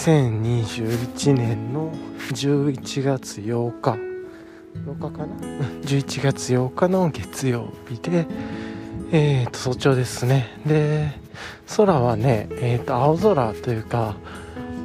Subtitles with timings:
[0.00, 1.92] 2021年の
[2.30, 3.98] 11月8日。
[4.86, 5.36] 8日かな
[5.82, 8.26] ？11月8日の月曜日で
[9.12, 10.58] えー、と早朝ですね。
[10.64, 11.12] で
[11.76, 14.16] 空はね、えー、と青空というか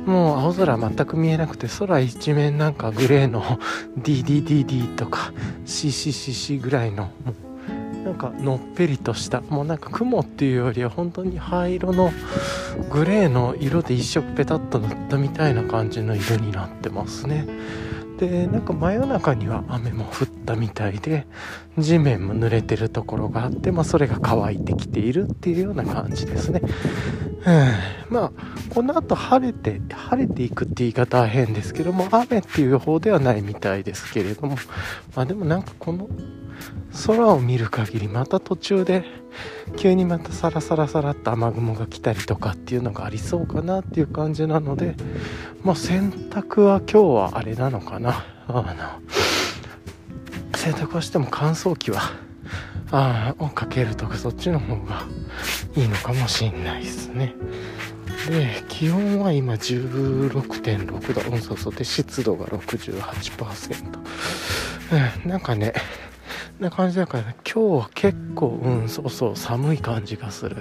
[0.05, 3.41] もう青空全く見えなくて空一面なんかグレーの
[3.97, 5.31] DDDD とか
[5.65, 7.09] CCCC ぐらいの
[8.15, 12.13] なんかのっぺりとしたもうなんか雲っていうよりは本当に灰色の
[12.89, 17.45] グレーの色で一色ペタッと塗ったみたいな感じの色になってますね。
[18.17, 21.27] でなんか真夜中には雨も降ったみたいで
[21.77, 26.61] 地面も濡れてるところがあって、まあ、それが乾いてきているっていうような感じですね、
[28.09, 28.31] うん、まあ
[28.73, 34.57] この後晴れて晴れていくって言い方は変ですけども雨っていう予報ではないみたいですけれども
[35.15, 36.07] まあでもなんかこの
[37.05, 39.03] 空を見る限りまた途中で
[39.77, 44.95] 急にまたサラサラサラっと雨雲が来たりとかっていうのがありそうかなっていう感じなので
[45.63, 48.25] まあ洗濯は今日はあれなのかな。
[48.47, 48.65] あの
[50.57, 52.01] 洗濯をしても乾燥機は
[52.91, 55.03] あをかけるとかそっちの方が
[55.75, 57.33] いいのかもしんないですね。
[58.27, 61.35] で気温は今16.6度。
[61.35, 61.75] うんそうそう。
[61.75, 63.99] で湿度が68%、
[65.23, 65.73] うん、なんかね
[66.59, 70.57] な感じだから、ね、今日は結構うんそうそう寒い感じがする。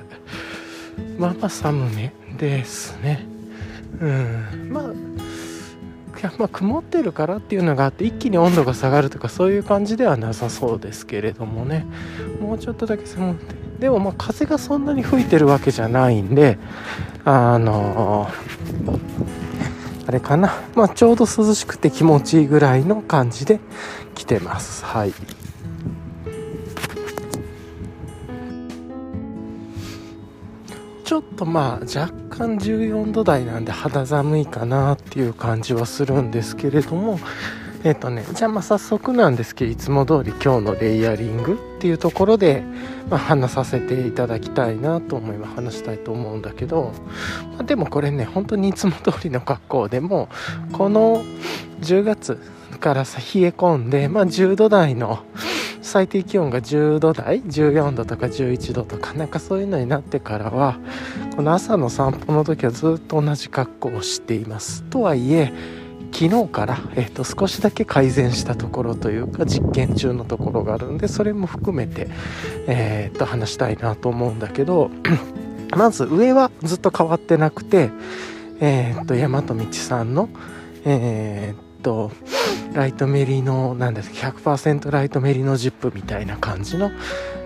[1.19, 3.27] まあまあ寒めですね。
[4.01, 4.71] うん。
[4.73, 4.85] まあ
[6.39, 11.85] まあ、曇ってるからっていうのがあって一気に温度が下がるとかそういう感じではなさそうですけれどもね。
[12.41, 13.55] もうちょっとだけ寒くて。
[13.79, 16.59] でもまあ風がそんなに吹いてるわけじゃないんで
[17.25, 18.99] あのー、
[20.07, 20.55] あれかな。
[20.75, 23.61] まあちょうど涼しくて気持ちいいぐらいの感じで
[24.15, 24.85] 来てます。
[24.85, 25.13] はい。
[31.15, 37.21] ちょっとまあ若干14度台なんで肌寒いかなっていう感じはするんですけれども
[37.85, 42.65] えっ、とねじゃあまあ早速なんですけどいつも通り今日のレイヤリングっていうところで、
[43.09, 45.55] まあ、話させていただきたいなと思います。
[45.55, 46.93] 話したいと思うんだけど、
[47.53, 50.29] まあ、でもこれね本当にいつも通りの格好でも
[50.73, 51.23] この
[51.81, 52.41] 10月
[52.81, 55.21] からさ冷え込んで、まあ、10度台の
[55.85, 60.79] 最低気温が10度台14度とか11度とかなんかそういうのになってからは
[61.37, 64.83] この朝の散歩の時はずっと同じ格好をしています。
[64.85, 65.53] とはいえ
[66.11, 72.09] 昨日から、えー、と少しだけ改善したところというか実験中のところがあるんでそれも含めて、
[72.69, 74.91] えー、と話したいなと思うんだけど
[75.77, 77.91] まず上はずっと変わってなくて、
[78.61, 80.29] えー、と大和道さんの、
[80.85, 82.11] えー、と
[82.73, 86.91] ライトメリのなんですか100%ライトメリのジップみたいな感じの、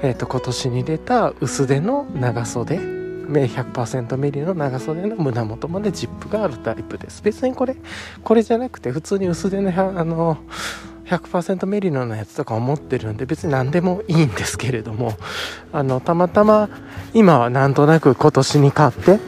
[0.02, 2.78] えー、と今年に出た薄手の長袖。
[3.28, 7.22] 100%メリの長袖の胸元までジップがあるタイプです。
[7.22, 7.76] 別にこれ
[8.24, 10.38] これじゃなくて普通に薄手のあの
[11.04, 15.12] 100%メリノのやつとかを持ってるんで別に何でもいいんですけれども
[15.72, 16.70] あのたまたま
[17.12, 19.18] 今はなんとなく今年に買って、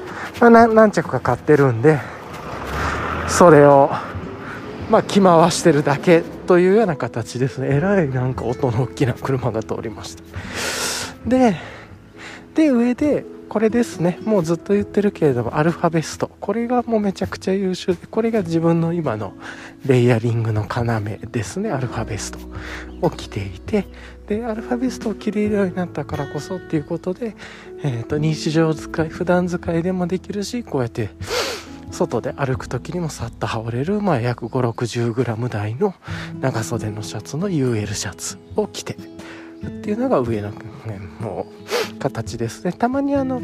[0.41, 1.99] まあ、何着か買ってるんで
[3.28, 3.91] それを
[4.90, 7.76] まあ、着回してるだけというような形ですね。
[7.76, 10.24] えらいなんか音の大きな車が通りました。
[11.26, 11.56] で
[12.54, 14.18] で上でこれですね。
[14.24, 16.28] もうずっと言ってるけれどもアルファベスト。
[16.40, 19.34] これがもうめちゃくちゃ優秀でこれが自分の今の
[19.86, 21.70] レイヤリングの要ですね。
[21.70, 22.38] アルファベスト。
[23.02, 23.86] を着ていて
[24.26, 27.34] でアルファベストを着れるようになったからこそっていうことで、
[27.82, 31.10] えーと日常使い普段使いでもできるしこうやって
[31.90, 35.94] 外で歩く時にもさっと羽織れる、まあ、約 560g 台の
[36.40, 40.56] 長袖のシャツの UL シャツを着てっていうのが上の、ね、
[41.20, 41.46] も
[41.94, 42.72] う形ですね。
[42.72, 43.40] たまにあの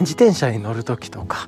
[0.00, 1.46] 自転車に乗る時とか、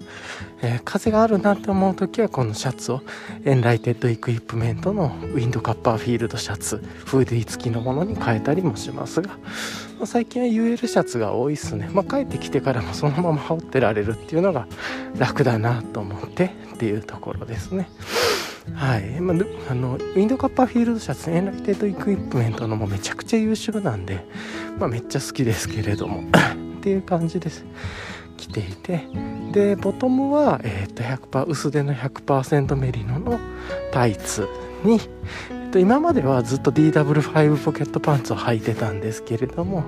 [0.60, 3.02] えー、風があるなって思う時はこのシャツを
[3.44, 9.36] Enlightened Equipment のウィンド Copperfield シャツフーディー付きのものに変えたりもしますが、ま
[10.02, 14.66] あ、最近は UL シャツが多いっすね、まあ、帰ってきてからもそのまま羽織ってられるっていうのが
[15.16, 17.88] 楽だなと思ってっていうところですね。
[18.74, 19.36] はい、まあ、
[19.70, 24.24] あのウィンド Copperfield シャツ Enlightened Equipment のもめちゃくちゃ優秀なんで、
[24.78, 26.22] まあ、めっちゃ好きですけれども
[26.78, 27.64] っていう感じです。
[28.38, 29.02] 着ていて
[29.52, 33.38] でボトムは、えー、と100%薄手の100%メリノの
[33.92, 34.48] タイツ
[34.84, 35.00] に、
[35.50, 39.84] えー、と今まではずっと DW5 ポケットパンツを履いてたんですけれども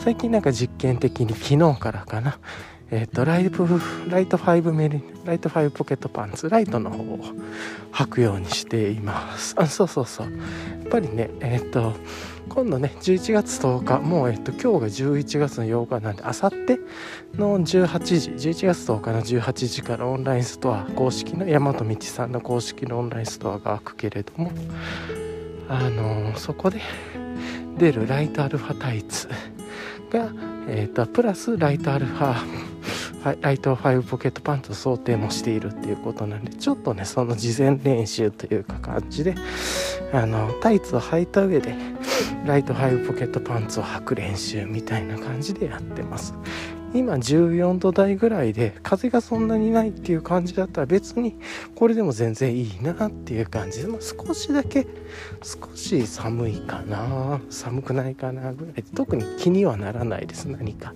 [0.00, 2.38] 最近なんか実験的に昨日からかな
[2.92, 7.20] えっ、とライブライト5メリライト5ポケットパンツライトの方を
[7.92, 9.54] 履くようにしています。
[9.56, 10.26] あそうそうそう。
[10.26, 10.36] や
[10.86, 11.94] っぱりねえっ、と
[12.50, 16.80] 今度ね11月10日もう、えっと、今日が11月の8日なんであさって
[17.34, 24.50] の18時11月10日の18時からオンラインストア公式の大和道さんの公式のオンラインストアが開くけれども
[25.68, 26.80] あのそこで
[27.78, 29.28] 出るライトアルファタイツ
[30.10, 30.30] が、
[30.68, 32.34] えーと、プラスライトアルファ
[33.42, 39.34] ライト5ポケットパンツを想定もしているっていうことなんでちょっとねその事前練習というか感じで
[40.12, 41.74] あのタイツを履いた上で
[42.46, 46.34] ライト5ポケットパンツを履く練習みたいな感じでやってます。
[46.92, 51.36] 今14度台ぐらいで風がそんなにないっていう感じだったら別に
[51.76, 54.86] これでも全然いいなっていう感じで、少しだけ
[55.42, 60.94] 少し寒いかな寒くないかなぐらい特に気にはならないです何か。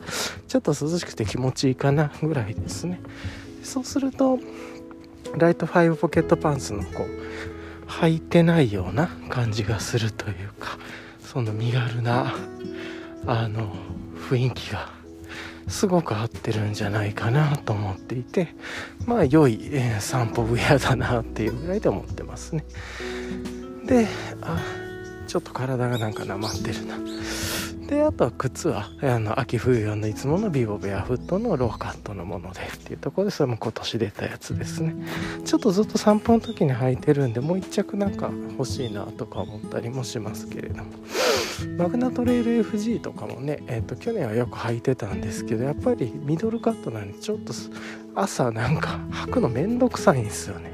[0.48, 3.00] ちょっと涼しくて気持ちいいかなぐらいですね。
[3.62, 4.38] そうすると
[5.36, 10.78] ライト5ポケットパンツのこう履いてないような感じがするというか
[11.20, 12.34] その身軽な
[13.26, 13.74] あの
[14.28, 14.93] 雰囲気が
[15.68, 18.48] すごく合ってるんじゃないかなと思っていて
[19.06, 22.64] まあ良い、えー、散歩ウェアだなっていうぐらいで思ってますね。
[23.86, 24.06] で
[24.40, 24.62] あ
[25.26, 26.96] ちょっと体がなんかなまってるな。
[27.86, 34.94] であとは靴はあの秋冬用のいつものビボベアフットのローカットのものでっていうところでそれも今年出たやつですね。
[35.44, 40.90] ちょっとずっと散歩の時に履いてるんでもう1着なんか欲しいなとか思ったりもしますけれども。
[41.76, 47.52] マグナトレイル FG とかもね、えーと、去年はよく履いてたんですけどやっぱりミドルカットなんでちょっと
[48.14, 50.72] 朝なんか 履くのめんどくさいんですよね。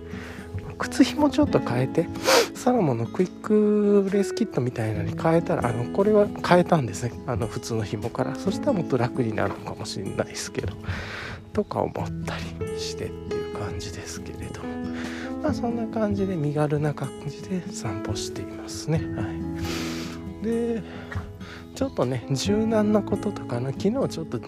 [0.78, 2.08] 靴ひもちょっと変えて
[2.54, 7.12] サロモンのクイックレースキットみたいなのに変えたらあのこれは変えたんですね。
[7.26, 8.34] あの普通の紐から。
[8.34, 10.72] そしたらもっと楽になるのかもしれないですけど。
[11.52, 11.92] とか思っ
[12.24, 14.68] たりしてっていう感じですけれども。
[15.42, 18.98] まあそんな感じで身軽な感じで散歩していますね。
[19.16, 19.89] はい。
[20.42, 20.82] で
[21.74, 24.40] ちょっとね柔軟なこととかな昨日ちょっと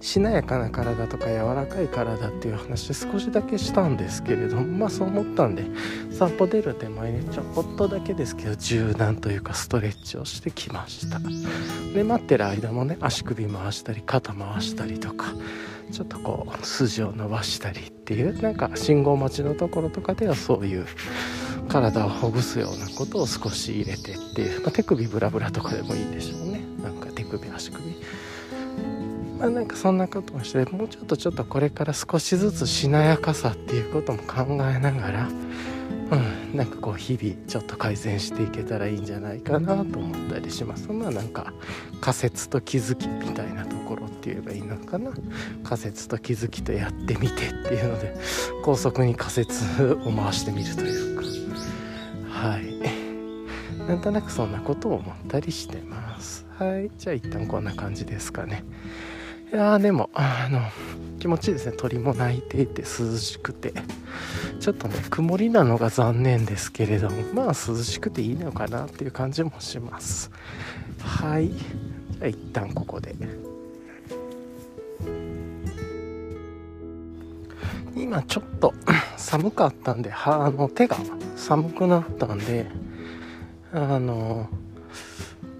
[0.00, 5.64] しなやかな体とか柔らかい体っていう話少しだけしたんですけれどもまあそう思ったんで
[6.10, 11.20] 散歩出る手前にちょこっとだけですけど柔軟というかストレッチをしてきました。
[11.94, 15.34] で待ってる間もね足首回したり肩回したりとか
[15.92, 20.86] ちょっとこう筋を伸ばしたりっていうなんか信号待ちのところとかではそういう
[21.68, 26.60] 体をほぐすようなことを少し入れてっていう、まあ、手首ブラブラとかでもいいでしょうね。
[26.82, 27.84] なんか手首足首
[29.40, 40.92] まあなんかそんなことをしてもうちょっとちょっとこれから少しずつしなやかさっていうことも考えながらうんなんかこう日々ちょっと改善していけたらいいんじゃないかなと思ったりします。
[40.92, 41.52] まあなんか
[42.00, 45.12] 仮説と気づきみたいなところって言えばいいのかな。
[45.62, 48.16] 仮説と気づきとやってみてっていうので
[48.64, 49.64] 高速に仮説
[50.04, 51.22] を回してみるというか。
[52.28, 52.80] はい。
[53.88, 56.44] なんとなくそんなことを思ったりしてます。
[56.58, 56.90] はい。
[56.98, 58.64] じゃあ一旦こんな感じですかね。
[59.52, 60.60] いやでもあの
[61.18, 61.72] 気持ちいいですね。
[61.76, 63.74] 鳥も鳴いていて涼しくて。
[64.60, 70.30] ちょっとね曇りなのが残念ですけれどもまあ涼しくていいのかなっていう感じもします。
[71.00, 71.48] はい。
[71.48, 73.14] じゃあ一旦ここで。
[77.96, 78.72] 今ちょっと
[79.16, 80.96] 寒かったんであの手が
[81.36, 82.66] 寒くなったんで
[83.72, 84.48] あの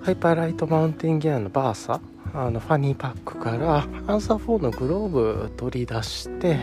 [0.02, 2.00] ハイパーライトマウンテンギアのバーサ
[2.34, 6.58] あのファニーパックからアンサー4のグローブ取り出して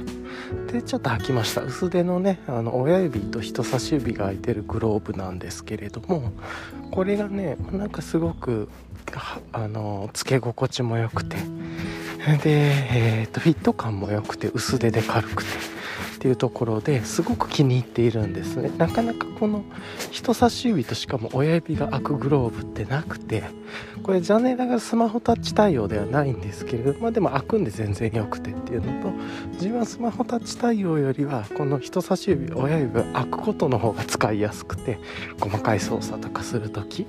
[0.71, 1.61] でちょっと履きました。
[1.61, 6.31] 薄手のねあの親指と人差し指が空いてるグローブなんですけれども
[6.91, 8.69] これがねなんかすごく
[9.51, 11.37] あのつけ心地も良くて。
[12.43, 15.76] で、えーと、フィット感も良くて薄手で軽くて。
[16.17, 18.71] っていうところですごく気に入っているんですね。
[18.77, 19.63] なかなかこの
[20.11, 23.43] 人差し指としかも親指が開くグローブってなくて
[24.01, 29.11] これ残念ながスマホタッチ対応ではないんですけれどまあでも開くんで全然良くてっていうのと
[29.53, 34.99] 自分はスマホタッチ対応よりはこの人差し指親指が開くことの方が使いやすくて
[35.39, 37.05] 細かい操作とかする時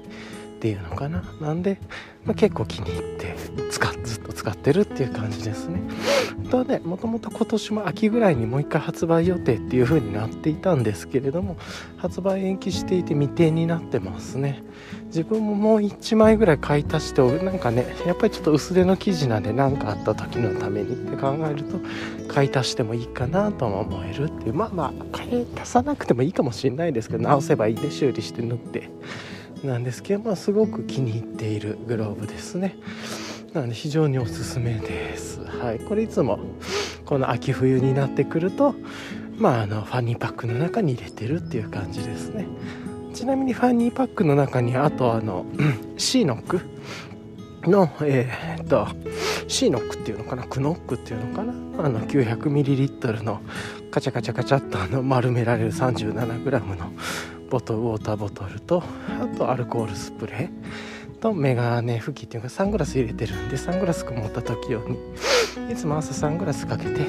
[0.59, 1.23] っていうのかな。
[1.41, 1.79] なんで、
[2.25, 3.37] まあ、結構気に入って
[3.71, 5.81] 使ずっと使ってるっていう感じですね。
[6.51, 11.57] とねもともと今年も秋ぐらいにもう一回発売予定っていう風になっていたんですけれども
[11.99, 14.65] 発売延期していて未定になってますね。
[15.07, 21.79] 自分ももう1枚ぐらい買い足しておなんかねやっぱりちょっと薄手の生地なんで何かあった時のためにって考えると
[22.27, 24.55] 買い足してもいいかなとも思えるっていう。
[24.55, 28.91] まあまあ買い足さなくてもいいかもしれないですけど直せばいいで修理して縫って。
[29.65, 32.77] なんですけど、まあ、すごく気に入っているグローブですね。
[33.53, 35.41] なので非常におすすめです。
[35.43, 36.39] はいこれいつも
[37.05, 38.75] この秋冬になってくると
[39.39, 42.47] まああのファニーパックの中に入れてるっていう感じですね。
[43.15, 45.47] ちなみにファニーパックの中にあとあの
[45.97, 46.61] シーノック
[47.63, 48.87] のえー、っと
[49.49, 50.45] シーノックっていうのかな？
[50.45, 51.53] クノックっていうのかな？
[51.85, 53.41] あの 900ml の
[53.91, 56.93] カチャカチャカチャっとあの丸められる 37g の
[57.49, 58.83] ボトルウォーターボトルと
[59.21, 64.99] あとアルコールスプレーとメガネ拭きっていうかサングラス入れてるんでサングラス曇った時用に
[65.71, 67.07] いつも朝サングラスかけて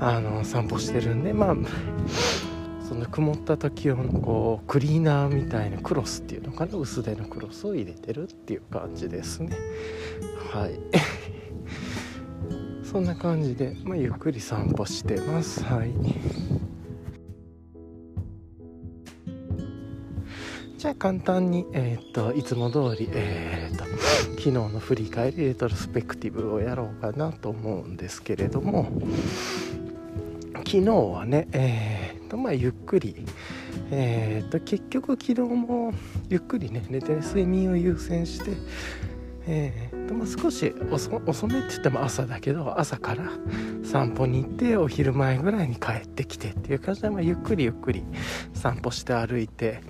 [0.00, 1.56] あの散歩してるんでまあ
[2.88, 9.56] その曇った時用のこうクリーナーみたいなクロスっていうのかな薄手のクロスを入れてるっていう感じですね。
[10.52, 10.80] はい。
[12.82, 15.62] そんな感じで、まあ、ゆっくり散歩してます。
[15.64, 15.92] はい。
[20.78, 23.84] じゃあ簡単に、えー、っといつも通り、えー、っと
[24.36, 28.88] 昨日の振り返りレトロスペクティブをやろうかなと思うんですけれども
[30.58, 33.26] 昨日はね、えー、っとまあゆっくり、
[33.90, 35.92] えっと結局昨日も
[36.28, 38.52] ゆっくりね寝て睡眠を優先して
[39.50, 43.30] えーとまあ、少し遅めって言っても朝だけど朝から
[43.82, 48.04] 散歩に行ってお昼前ぐらいに帰ってきてっていう感じで、まあ、ゆっくりゆっくり
[48.52, 49.80] 散歩して歩いて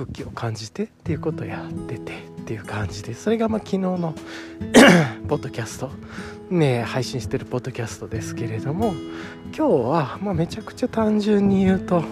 [0.00, 4.14] 空気を感じてっていうことをやっててっていう感じでそれがまあ昨日の
[5.28, 5.90] ポッドキャスト
[6.48, 8.94] ね配信してるポッドキャストですけれども
[9.56, 12.02] 今日はまめちゃくちゃ単純に言うと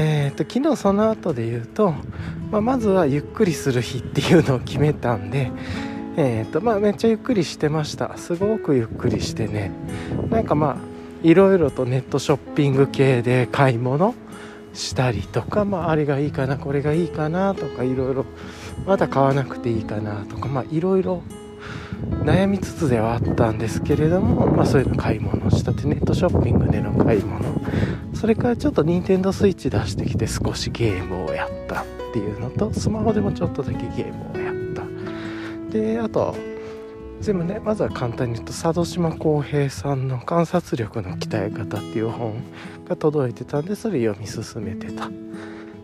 [0.00, 1.92] えーと、昨日その後で言うと、
[2.52, 5.50] まあ、まずはゆっくりする日っていうのを決めたんで、
[6.16, 8.16] えーとまあ、めっちゃゆっくりしてました。
[8.16, 9.72] すごくゆっくりしてね。
[10.30, 10.76] なんかまあ
[11.24, 14.14] いろいろとネットショッピング系で買い物
[14.74, 18.24] したりとか、まあ、あれがいいかなこれがいいかなとかいろいろ
[18.86, 21.22] まだ買わなくていいかなとかまあいろいろ
[22.24, 27.60] 悩みつつではあったんですけれども、まあ、そういうの買い物したってネットショッピングでの買い物。
[28.14, 35.72] それからちょっと Nintendo Switch 出してきて少しゲームをやったっていうのとスマホでもちょっとだけゲームをやった。
[35.72, 36.34] であと
[37.20, 42.34] 全部ねまずは簡単に言うと佐渡島浩平さんの「観察力の鍛え方」っていう本
[42.88, 45.06] が届いてたんでそれ読み進めてた。
[45.06, 45.10] っ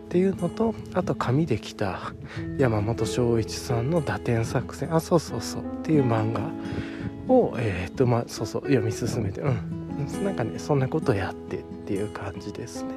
[0.07, 2.13] ていうのとあと紙で来た
[2.57, 5.61] 山本昭一さんの「打点作戦」あそうそうそう。
[5.61, 6.41] っていう漫画
[7.27, 10.23] をえー、っとまあそうそう読み進めてうん。
[10.23, 12.89] なんかねそんなことやってっていう感じですね。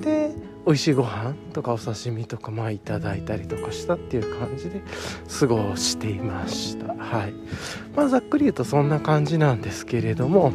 [0.00, 0.32] で
[0.66, 4.82] 美味しいご飯とかお刺身とかまあいただいたりとかしたっていう感じで
[5.40, 6.94] 過ごしていました。
[6.94, 7.34] はい。
[7.94, 10.52] まあざっくり言うとそんな感じなんですけれども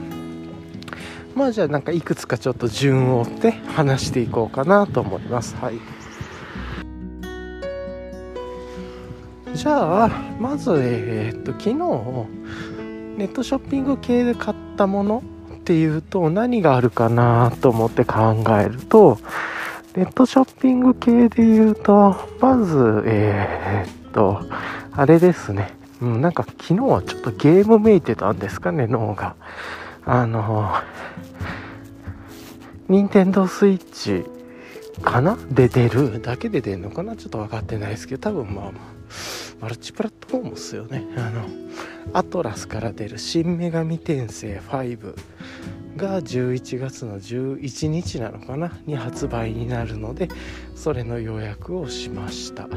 [1.36, 5.80] まあじゃあなんかいくつかちょっと順を追って話していこうかなと思いますはい
[9.54, 10.10] じゃあ
[10.40, 11.76] まずえー、っと昨日
[13.18, 15.24] ネットショッピング系で買ったもの
[15.56, 19.20] っていうと何があるかなと思って考えると
[19.96, 24.46] ネットショッピング系で言うと、まず、えー、っと、
[24.92, 25.74] あれですね。
[26.00, 29.36] うん、なんか昨日はちょっとゲームめいてたんですかね、脳が。
[30.06, 30.74] あの、
[32.88, 34.26] 任天堂スイッチ
[35.02, 35.38] かな？
[35.52, 37.16] で出るだけで出るのかな？
[37.16, 38.72] ちょっと分かってないですけど、多分まあ、
[39.62, 41.06] マルチプラットフォームっすよね。
[41.16, 41.46] あの、
[42.14, 45.16] アトラスから出る新女神転生5
[45.96, 48.72] が11月の11日なのかな？
[48.88, 50.28] に発売になるので
[50.76, 52.68] それの予約をしました。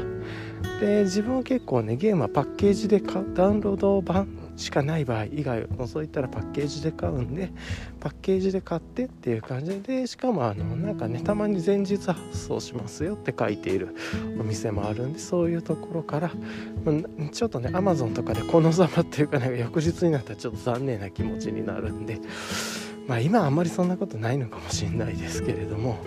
[0.79, 7.51] で自分は結構ねゲームはパッケージでダウンロード版しかない場合以外を除いたらパッケージで買うんで
[7.99, 13.95] パッケージで買ってっていう感じでしかもあのなんかねたまに前日発送しますよって書いている
[14.39, 16.31] お店もあるんでそういうところから
[17.31, 22.19] ちょっとねアマゾンとかでこのざまっていうかなんか翌日になったらちょっと残念な気持ちになるんで
[23.07, 25.97] まあ今あんまりそんなことないのかもしれないですけれども、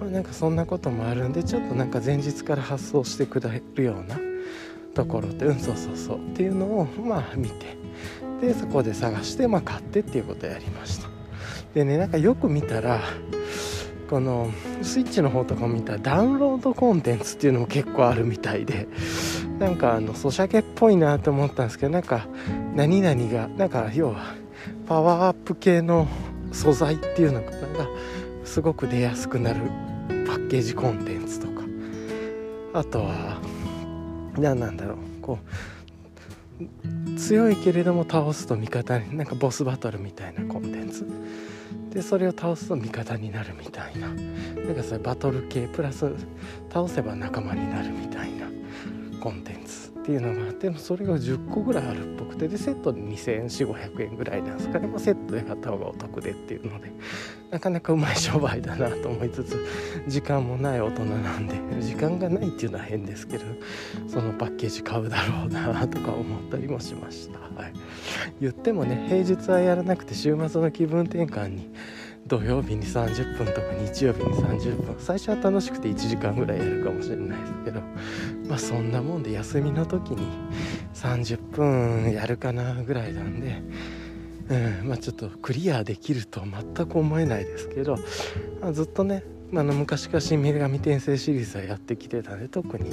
[0.00, 4.18] まあ、なんかそんなこともあるんでちょっとなんか前日から発送してくれるような
[4.94, 6.16] ところってうんそうそうそう。
[6.18, 7.76] っていうのをまあ見て。
[8.40, 11.08] でそこで探してまあ買ってっていうことをやりました。
[11.74, 13.00] でねなんかよく見たら
[14.08, 14.50] この
[14.82, 18.86] スイッチの方とか見たらダウンロードコンテンツっていうのも結構あるみたいで
[19.58, 22.26] なんかあのソシャゲっぽいなと思ったんですけどなんか
[22.74, 24.34] 何々がなんか要は
[24.86, 26.06] パワーアップ系の
[26.52, 27.50] 素材っていうのが
[28.44, 29.60] すごく出やすくなる
[30.26, 31.64] パッケージコンテンツとか。
[32.74, 33.40] あとは
[34.38, 34.96] 何なんだろう。
[35.20, 41.06] こう強いけれども倒すと味方になんかボスバトルみたいなコンテンツ。
[41.90, 44.08] でそれを倒すと味方になるみたいな。
[44.08, 44.14] な
[44.72, 46.12] んかそれバトル系プラス
[46.72, 48.46] 倒せば仲間になるみたいな
[49.20, 56.92] コンテンツっていうのがあってそれが10個ぐらいあるっぽくてでセットで2,0004,500円ぐらいなんですかね、まあ、セットで買った方がお得でっていうので。
[57.54, 59.64] なかなかうまい商売だなと思いつつ
[60.08, 63.44] 時間もない大人なんで時間がないっていうのは変ですけど
[64.08, 67.72] そのパッケージ買うだろうなとか思ったりもしました、はい、
[68.40, 71.70] 言ってもね平日はやらなくて週末の気分転換に
[72.26, 77.80] 土曜日に30分とか日曜日に30分最初は楽しくて1時間ぐらいやるかもしれないですけど
[78.48, 80.26] まあそんなもんで休みの時に
[80.92, 83.62] 30分やるかなぐらいなんで、
[84.48, 87.96] うんまあ、ちょっとクリアできると全く思えないですけど、
[88.60, 89.24] まあ、ずっとね
[89.54, 92.90] あの昔から新女神転生シリーズはやってきてたんで特に。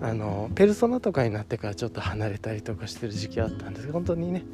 [0.00, 4.44] あのペルソナとかになってからちょっと離れたりとかしてる時期あったんですけど本当にね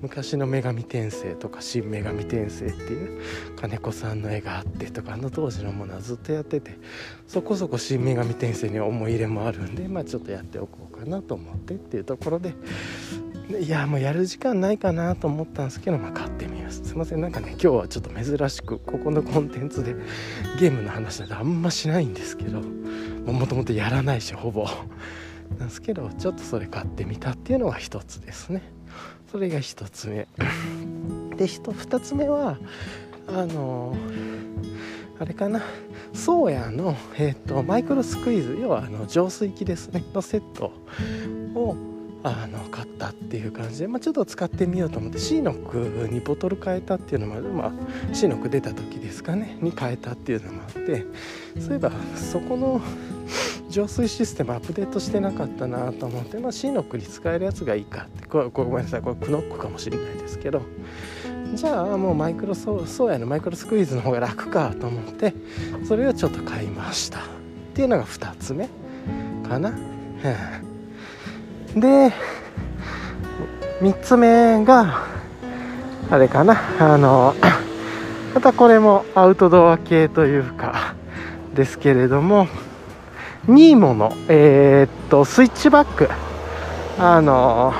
[0.00, 3.20] 昔の女神転生とか新女神転生っていう
[3.56, 6.78] 金子さんの絵があってとかあの当時のものはずっとやってて
[7.26, 12.54] そこそこ新女神転生には思い入れもあるんでまあちょっとやっておこうかなと思ってっていうところで
[13.50, 16.82] いやもうやる時間ないかなと思ったんですけど、まあ、買ってみます。
[16.82, 17.20] すいません。
[17.20, 19.94] なんかね今日はちょっと珍しくここのコンテンツで
[20.58, 24.66] ゲームの話なんてあんましないんですけどもともとやらないしほぼ。
[25.58, 28.62] なんですけどちょっとそれ買ってみたっていうのが一つですね。
[29.30, 30.26] それが一つ目。
[31.36, 32.58] で二つ目は
[33.28, 33.94] あの
[35.18, 35.60] あれかな。
[36.14, 38.58] ソーヤの、えーと、とマイクロスクイーズ。
[38.60, 40.02] 要はあの浄水器ですね。
[40.14, 40.72] のセット
[41.54, 41.93] を
[42.26, 51.04] あの買ったっていう感じで、まあ、ちょっと使ってみようと思ってシーノックにボトル変えたっていうのも、まあ、シーノック出た時ですかねに変えたっていうのもあって
[51.60, 52.80] そういえばそこの
[53.68, 60.62] 浄水システムアップデートしてなかったなと思って、まあ、シーノックに使えるやつがいいかってこれごめんなさいこれクノックかもしれないですけど
[61.54, 65.34] じゃあもうマイクロソーヤのマイクロスクイーズの方が楽かと思って
[65.86, 67.22] それをちょっと買いましたっ
[67.74, 68.70] ていうのが2つ目
[69.46, 69.74] かな。
[71.74, 72.12] で
[73.80, 75.02] 3つ目が
[76.10, 77.34] あれかなあの
[78.34, 80.94] またこれもアウトドア系というか
[81.54, 82.48] ですけれども
[83.46, 86.08] ニーモのえー、っとスイッチバック
[86.98, 87.74] あの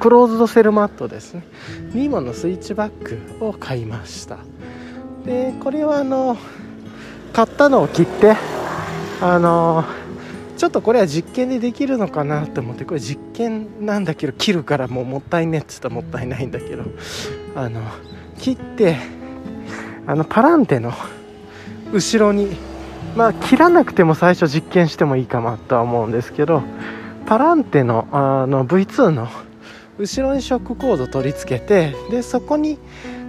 [0.00, 1.42] クローズドセルマットですね。
[1.92, 4.38] ニーモのスイッチバッグを買いました。
[5.24, 6.36] でこれはあの
[7.32, 8.36] 買ったのを切って
[9.20, 9.84] あの
[10.58, 16.82] ちょっとこれは実験でできるのかなと思ってこれ実験なんだけど切るからもうもったいねっつったらもったいないんだけど
[17.54, 17.80] あの
[18.38, 18.96] 切って
[20.04, 20.92] あのパランテの
[21.92, 22.56] 後ろに
[23.14, 26.64] まあ切らなくても最初実験してもいいかなとは思うんですけど
[27.26, 29.28] パランテのあの V2 の
[29.96, 32.78] 後ろにショックコード取り付けてでそこに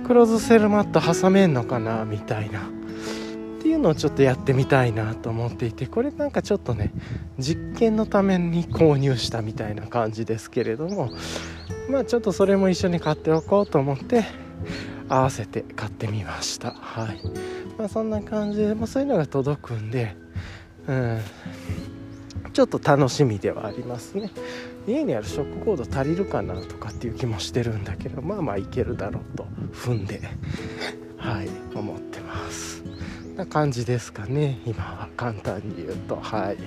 [0.08, 2.79] クローズセルマット挟めんのかなみたいな。
[3.60, 6.94] っていうのをちょっとやってみたいなと思っていてこれなんかちょっとね
[7.38, 11.12] 実験のために購入したみたいな感じですけれども
[11.90, 14.24] まあちょっとそれも一緒に買っておこうと思って
[15.10, 16.72] 合わせて買ってみました。
[16.72, 17.22] はい。
[17.78, 20.16] まあそんな感じで、まあ、そういうのが届くんで
[20.88, 21.20] うん。
[22.54, 24.32] ちょっと楽しみではありますね。
[24.88, 30.22] 家にあるショックコード足りるかなとかっていう気もしてるんだけどまあまあいけるだろうと踏んで
[31.18, 32.79] はい思ってます。
[33.40, 34.60] な感じですかね。
[34.66, 36.18] 今は簡単に言うと。
[36.18, 36.58] はい。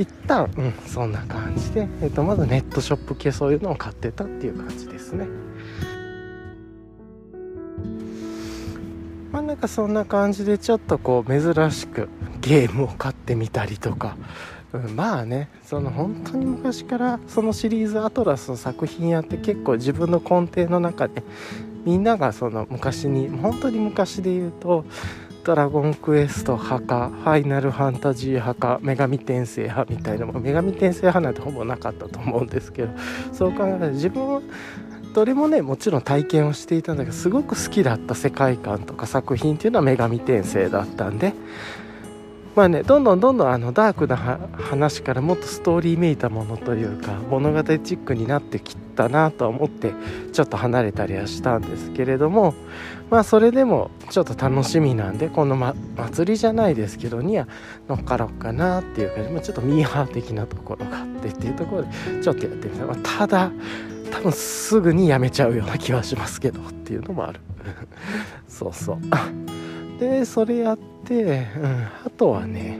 [0.00, 5.26] 一旦うんそんな感じで、えー、とまずネットショップ系そういうのを買ってたっていう感じですね。
[9.30, 12.08] まあなんかそんな感じでちょっとこう珍しく
[12.40, 14.16] ゲームを買ってみたりとか。
[14.72, 21.22] うん、まあねその本当に昔からそのシリーズアトラスの作品やって結構自分の根底の中で
[21.84, 24.86] みんながその昔に本当に昔で言うと
[25.44, 32.90] ドラゴンクエスト派かファイナルファンタジー派か女神転生派みたいなも女神転生派なんてほぼなかったと思うんですけど
[33.32, 34.40] そう考えたら自分は
[35.14, 41.32] どれもねもちろん体験をしていたんだけどすごく好きだった世界観とか作品っていうのは女神転生だったんで
[42.54, 49.92] まあねどんどんどんどんあのダークな話からもっとストーリーめいたものというか物語チックになってきたなと思って
[50.32, 52.54] ちょっと離れたりはしたんですけれども
[53.12, 57.46] まあそれでもちょっと楽しみなんでこの、ま、祭りじゃないですけどには
[57.86, 61.88] 乗っかろうかなっていう感じ、まあ、ちょっとミーハー的なところがあってっていうところで
[62.22, 63.52] ちょっとやってみた、まあ、ただ
[64.10, 67.40] 多分すぐにやめちゃうような気はしますけどっていうのもある。
[68.48, 70.00] そうそう。
[70.00, 72.78] でそれやって、うん、あとはね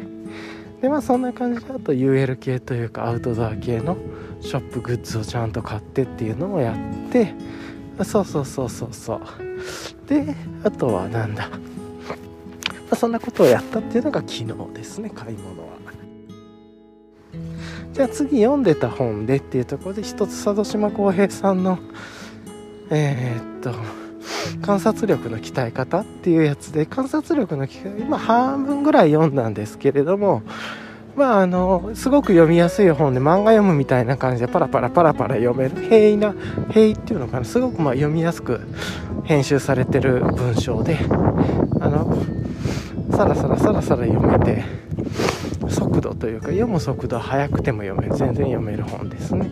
[0.81, 3.99] でまあそんな感じであと UL 系というかアウトドア系の
[4.41, 7.35] ショップグッズをちゃんと買ってっていうのをやって。
[8.05, 9.21] そうそうそうそうそう。
[10.07, 10.35] で
[10.65, 11.57] あとはなんだ、ま
[12.91, 15.73] あ、そんなことをやったっていうのが昨日ですね買い物は。
[17.93, 21.79] じゃあ次読んでた本でっていうところで一つ佐渡島浩平さんの
[22.91, 23.75] えー、っと
[24.63, 30.43] 観察力の鍛え方っていうやつで観察力の鍛え今半分ぐらい読んだんですけれども
[31.15, 36.35] まああのすごく読みやすい本で漫画読むみたいな感じでパラパラパラパラ読める平易な
[36.71, 38.61] 平易っていうのかなすごくまあ読みやすく
[39.25, 40.99] 編集されてる文章で
[41.81, 42.17] あの
[43.11, 44.65] さらさらさらさら読めて
[45.69, 49.51] 速度というか読む速度は速くても読める全然読める本ですね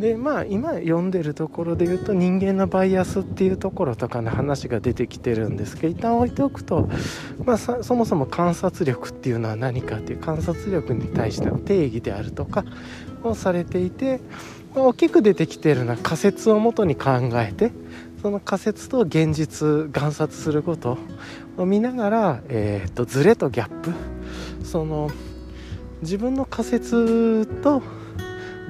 [0.00, 6.88] でまあ今読んでるところで言うと人間のバイアスっていうところとかの話が出てきてるんですけど一旦置いておくと、
[7.44, 12.64] まあ、そもそも観察力っていうのは何かっていう観察力に対しての定義であるとか
[13.22, 14.20] をされていて、
[14.74, 17.70] まあ、大きく出てきてるのは仮説をもとに考えて
[18.22, 20.98] その仮説と現実観察すること
[21.58, 23.92] を見ながら、えーと、とズレとギャップ
[24.64, 25.10] その
[26.00, 27.82] 自分の仮説と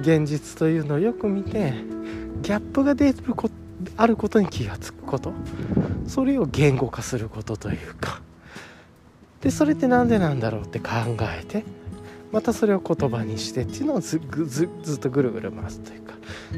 [0.01, 1.73] 現実というのをよく見て
[2.41, 3.49] ギャップが出るこ
[3.97, 5.33] あることに気が付くこと。
[6.07, 8.21] それを言語化することというか。
[9.41, 11.63] でそれって何でなんだろうって考えて
[12.31, 16.13] またそれを言葉にしてっていうのをずずずっとぐるぐる回すというか。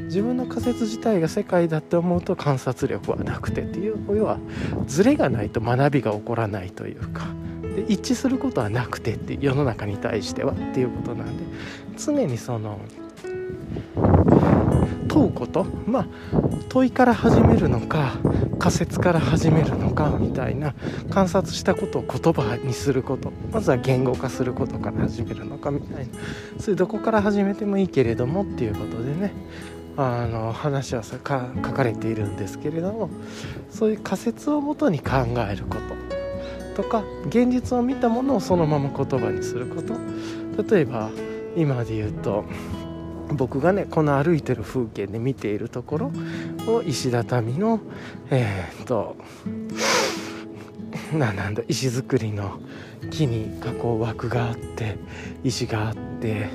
[0.06, 4.38] 自分の仮説自体が世界だって思うと観察力はなくてっていう要は
[4.86, 7.26] ズレがないと学びが起こらないというか。
[7.74, 11.44] で一致することはなくてって世の中に対してはっていうことなんで
[11.96, 12.78] 常にその
[15.08, 15.64] 問うこと？
[15.86, 16.06] まあ
[16.68, 18.14] 問いから始めるのか
[18.58, 20.74] 仮説から始めるのかみたいな
[21.10, 23.32] 観察したことを言葉にすること。
[23.52, 26.12] まずは言語化することから始めるのかみたいな。
[26.58, 29.32] それどこから始めてもいいけれどもっていうことでね
[29.96, 33.10] あの話はさ書かれているんですけれども
[33.70, 35.12] そういう仮説をもとに考
[35.48, 35.76] えるこ
[36.74, 36.82] と。
[36.82, 39.94] とか現実を見たものをそのまま言葉にすること。
[40.74, 41.10] 例えば
[41.56, 42.44] 今で言うと
[43.32, 46.12] 僕がねこの歩いてる風景で見ているところ
[46.66, 47.80] を石畳の
[48.30, 49.16] えー、っと
[51.12, 52.58] なんだ石造りの
[53.10, 54.96] 木にこう枠があって
[55.42, 56.48] 石があって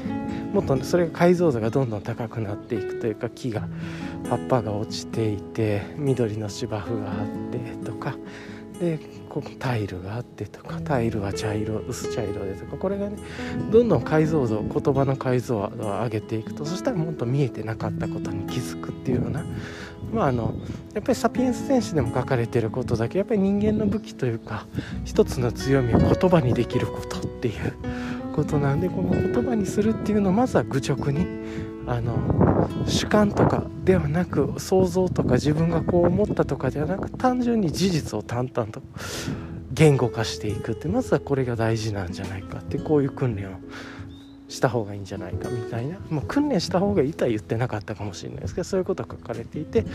[0.53, 3.67] もっとそれが解像度がどんどん高くなっていくというか木が
[4.29, 8.15] 葉っぱが落ちていて緑の芝生があってとか。
[8.79, 13.17] でここタイルがあってとかタイルは茶色薄茶色でとかこれがね
[13.71, 19.45] どんどん解像度言葉の解像度を上げていくとそしたらもっと見えてなかったことに気づくっていうような
[20.11, 20.55] まああの
[20.93, 24.65] やっぱり「サピエンス戦士」でも書かれてることだけやっぱり人間の武器というか
[25.05, 27.73] 一つの強みを言葉にできることっていう
[28.35, 31.27] ことなんでこの言葉にするっていうのをまずは愚直に
[31.89, 38.84] あの主観とかではなく想像とか自分がこう思ったとかではなく単純に事実を淡々と
[39.71, 43.58] 言語化していくってまずはこれが大事なんじゃないかってこういう訓練を
[44.49, 45.97] した方がいいんじゃないかみたいな。
[46.09, 49.85] もう訓練した方がいいとは言ってなかったかもしれないですけどそういうことが書かれていて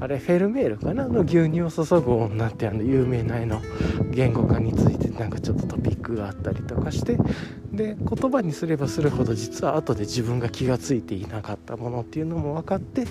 [0.00, 1.06] あれフェルメールかな？
[1.06, 3.60] の牛乳を注ぐ女ってあの有名な絵の
[4.10, 7.18] 言語化についてなんかちょっとトピックがあったりとかして
[7.72, 13.04] で言葉にすればするほど実は後で自分が気が付いていなかったものっていうのも分かって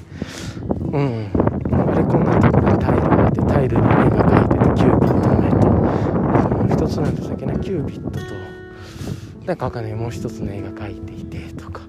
[0.91, 1.30] うん。
[1.71, 5.69] あれこんなところにタイルがあってタイルに絵が描いててキューピットの絵と。
[5.69, 8.38] もう一つなんでしたっけなキューピットと
[9.50, 11.82] なんかわかんないもう一つの絵が描いていてとか、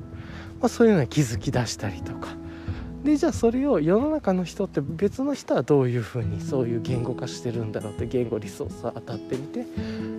[0.61, 2.29] まあ、そういうのに気づき出したりとか。
[3.05, 9.65] でじゃあそれを世の中の人って別の人はどういうふうにそういう言語化してるんだろうって言語リソースを当たってみて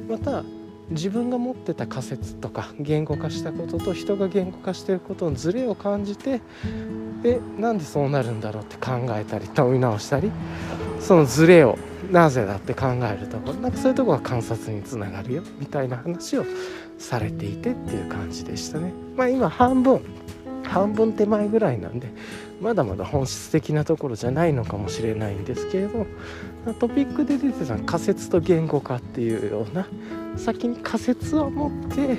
[0.09, 0.43] また
[0.91, 6.41] 自分が持ってた仮説とか言語化したことと人が言語化してることのズレを感じて
[7.23, 10.31] えなんでそうなるんだろうって考えたり問い直したり
[10.99, 11.77] そのズレを
[12.11, 16.45] なぜだって考えるところなんかそういうとこが観察につながるよみたいな話を
[16.97, 18.91] されていてっていう感じでしたね。
[19.15, 20.01] まあ今半分
[20.71, 22.07] 半分手前ぐらいなんで
[22.61, 26.05] まだまだ本質的なところじゃないのかもしれないんですけれど
[26.79, 29.87] トピックで出てた仮説と言語化っていうような
[30.37, 32.17] 先に仮説を持って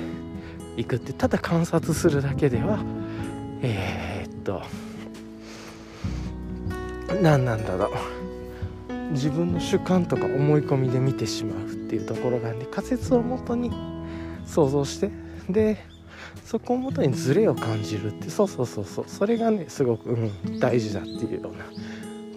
[0.77, 2.79] いくってただ観察するだけでは
[3.63, 4.61] えー、っと
[7.21, 7.89] 何なんだろう。
[9.11, 13.71] 自分の主観とか思い込みで見てしまうっていうところがね仮説をもとに
[14.45, 15.11] 想像して
[15.49, 15.85] で
[16.45, 19.05] そこをもとにズレを感じるってそうそうそうそう。
[19.07, 20.13] それがねすごく、う
[20.49, 21.65] ん、大事だっていうような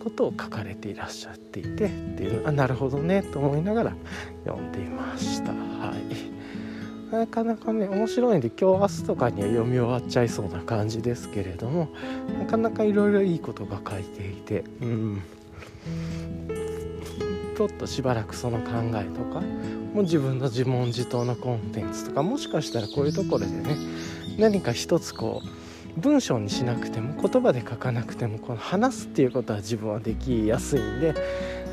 [0.03, 1.85] ことを書かれていらっしゃっていてって
[2.23, 3.97] いうのあなるほどねと思いながら
[4.45, 5.53] 読んでいました。
[5.53, 6.37] はい。
[7.11, 11.89] なかなかね面白いんで今日明日とかには読み終わっちゃいそうな感じですけれども
[12.39, 15.23] なかなかいろいろいいことが書いていてうん。
[17.57, 19.41] ちょっとしばらくその考えとか
[19.95, 23.77] もう自分の自問自答のコンテンツとかもしかしたらこういうところでね
[24.39, 31.15] 何か一つこう文章にしなくても言葉で書かなくてもこの話すっていうことは自分はできやすいんで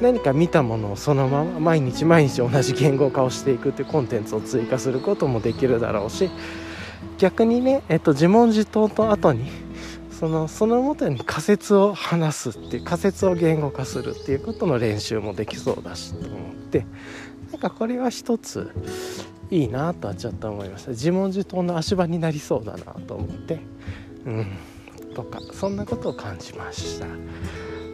[0.02, 6.30] 何か見たものをそのまま毎日毎日同じ言語化をしていくっていうコンテンツを追加することもできるだろうし
[7.18, 9.50] 逆にね、えっと、自問自答と後に
[10.20, 16.86] そのそのもとに仮説を話すっていう仮説を言語化するっていうことの練習もできそうだしと思って
[17.52, 18.72] なんかこれは一つ
[19.52, 20.92] いいなとはちょっと思いました。
[20.92, 23.60] 自問自答の足場になりそうだなと思って
[24.26, 24.48] うん
[25.14, 27.06] とかそんなことを感じました。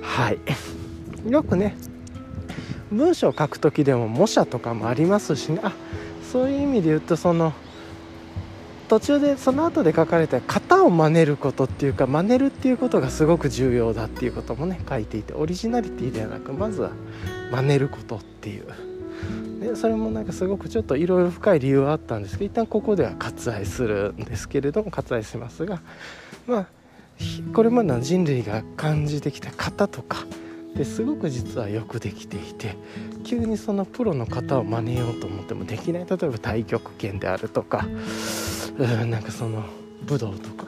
[0.02, 0.40] はい。
[1.30, 1.76] よくね
[2.92, 5.60] 文章を書く時でも模写とかもありますしね。
[5.64, 5.74] あ
[6.32, 7.54] そういう意味で言うとその
[8.90, 16.92] 途中でその後で書かれた型を真似ることっていうか真似るっていうことがすごく重要だっていうこともね書いていてオリジナリティではなくまずは
[17.52, 18.66] 真似ることっていう。
[19.60, 25.82] でそれもなんかすごくちょっといろいろ深い理由はあったんですけど一旦ここでは割愛するんですけれども割愛しますが
[26.48, 26.66] まあ
[27.54, 30.26] これまでの人類が感じてきた型とか
[30.76, 32.78] ですごく実はよくできていて
[33.26, 36.06] 急にそのプロの方を真似ようと思ってもできない。
[36.06, 37.86] 例えば太極拳であるとか
[38.80, 39.64] うんなんかその
[40.06, 40.68] 武道とか。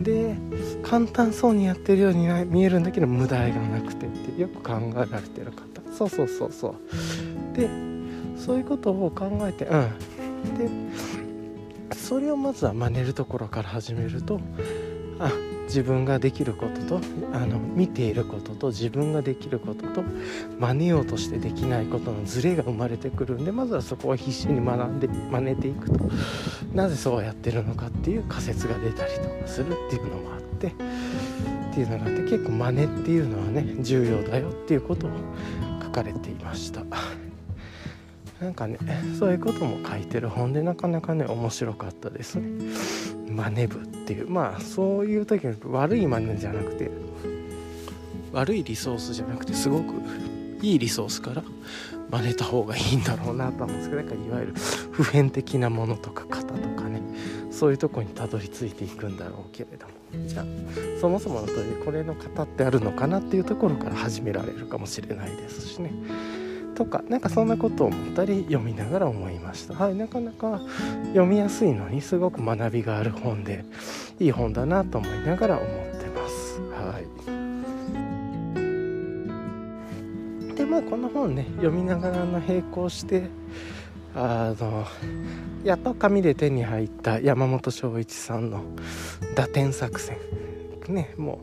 [0.00, 0.34] で
[0.82, 5.82] 簡単そうにやってるように見えるんだけど無駄がなくてってよく考えられてる方。
[5.96, 7.56] そうそうそうそう。
[7.56, 7.68] で
[8.36, 9.90] そういうことを考えてうん。
[10.58, 10.68] で
[11.94, 14.40] それをまずは真似るところから始めると
[15.18, 15.30] あ
[15.74, 17.00] 自分ができることと
[17.32, 20.04] あの見ていることと自分ができることと
[20.60, 26.08] 真似ようとしてできないことのズレが生まれてくるんでまずはそこを必死に学んで真似ていくと
[26.72, 30.70] なぜそうやってるのかっていう仮説が出たりとかするっていうのもあってっ
[31.74, 35.10] ていうのがあって結構真似っていうのはね重要だよっていうことを
[35.82, 36.84] 書かれていました。
[38.40, 38.78] なんかね
[39.18, 43.13] そういうことも書いてる本でなかなかね面白かったですね。
[43.28, 46.90] 真似部っていうまあそういう時に悪い真似じゃなくて
[48.32, 49.94] 悪いリソースじゃなくてすごく
[50.60, 51.42] いいリソースから
[52.10, 57.02] 真似た方がいいんだろうなと思うんですけどなんかいわゆる普遍的なものとか型とかね
[57.50, 60.44] そういうとこにたどり着いていくんだろうけれどもじゃあ
[61.00, 65.92] そもそもの通りこれの型ってあるのかなっていうところから始められるかもしれないですしね。
[66.74, 69.74] とかなんかそんなことを思ったり読みながら思いました。
[69.74, 70.60] はいなかなか
[71.08, 73.64] 読みやすいのにすごく学びがある本で
[74.18, 75.68] いい本だなと思いながら思っ
[76.00, 76.60] てます。
[76.60, 77.04] はい。
[80.56, 83.24] でまあこの本ね読みながらの並行して
[84.14, 84.86] あの
[85.64, 88.62] やっと紙で手に入った山本昭一さんの
[89.34, 90.16] 「打点作戦」
[90.88, 91.40] ねも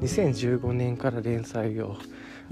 [0.00, 1.96] う2015年から連載を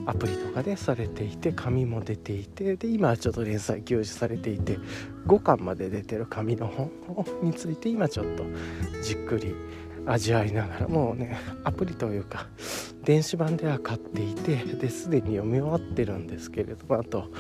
[0.07, 4.79] アプリとかでされていて紙も出ていてで今はちょっと連載休止されていて
[5.27, 6.91] 5巻まで出てる紙の本
[7.43, 8.45] について今ちょっと
[9.03, 9.55] じっくり
[10.07, 12.47] 味わいながらもうねアプリというか
[13.05, 17.31] 電子版では買っていてですでに読み終わってるんですけれどもあと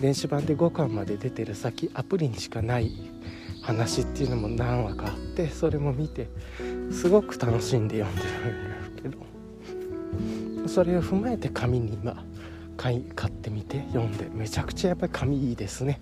[0.00, 2.92] 電子版で5巻まで出てる先アプリにしかない
[3.62, 6.28] 話っていうのも何話かあってそれも見て
[6.90, 9.39] すごく楽しんで読んでるんだけど。
[10.66, 12.22] それを踏まえて紙に今
[12.76, 16.00] 買い買ってみて読んでめちゃくちゃやっぱり紙いいですね。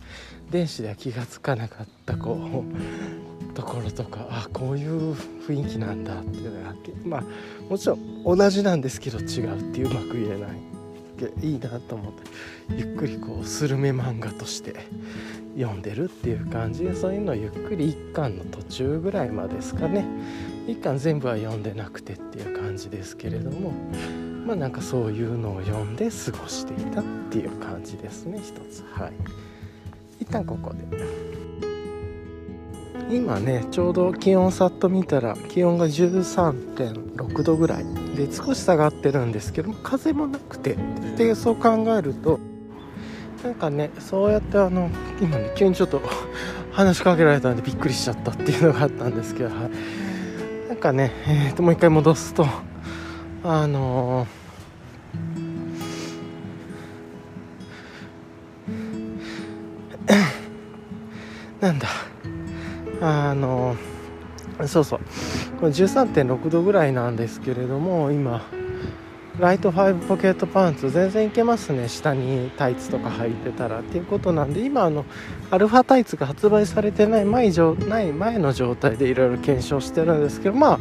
[0.51, 7.25] 電子では気が付かなかったこうところとかあこういう雰囲気なんだっていうのがあってまあ
[7.69, 10.69] もちろん同じなんですけど違うっていううまく言えない
[11.43, 12.23] いいなと思って
[12.77, 14.77] ゆっくりこうスルメ漫画として
[15.59, 20.07] 読んでるっていう感じでそういうのをゆっくり1巻の途中ぐらいまでですかね
[20.69, 23.73] 1巻全部は読んでなくてっていう感じですけれども
[24.47, 28.85] まあなんかそういうのを読んで過ごしていたっていう感じですね一つ。
[28.93, 29.13] はい。
[30.21, 30.79] 一旦ここで。
[33.11, 40.77] 今ねちょうど気温さっと見たら気温が13.6度ぐらいで少し下がってるんですけど風もなくて。
[41.17, 42.39] でそう考えると
[43.43, 46.01] なんかねそうやってあの今ね急にちょっと
[46.73, 49.71] 話しかけられたんでびっくりしちゃったっていうのがあったんですけど、はい、
[50.79, 52.47] かね、えー、ともう一回戻すと
[53.45, 54.39] あのー
[61.61, 61.89] なんだ
[63.01, 63.77] あの
[64.67, 65.01] そうそう
[65.61, 68.43] これ13.6度ぐらいなんですけれども今
[69.39, 71.89] ライト5ポケットパンツ全然いけますね。
[71.89, 73.81] 下にタイツとか履いてたら。
[73.81, 75.05] っていうことなんで今あの
[75.51, 77.51] アルファタイツが発売されてない前
[77.89, 80.79] ない前の状態でいろいろ検証してるんですけどまあ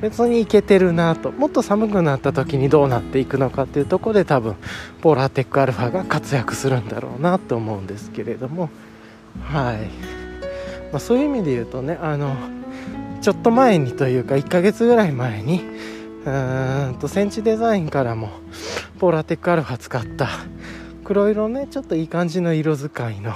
[0.00, 4.54] 別にいけてるなともっと寒くなった時にどうなっていくのかっていうとこで多分
[5.00, 8.70] ポーラーテックアルファが活躍するんだろうなと思うんですけれども
[9.42, 10.24] はい。
[10.94, 12.36] まあ、そういう意味で言うとねあの
[13.20, 15.64] ちょっと前にというか1ヶ月ぐらい前に
[16.24, 18.30] うーんとセンチデザインからも
[19.00, 20.28] ポーラーテックアルファ使った
[21.02, 23.34] 黒色ねちょっといい感じの色使いの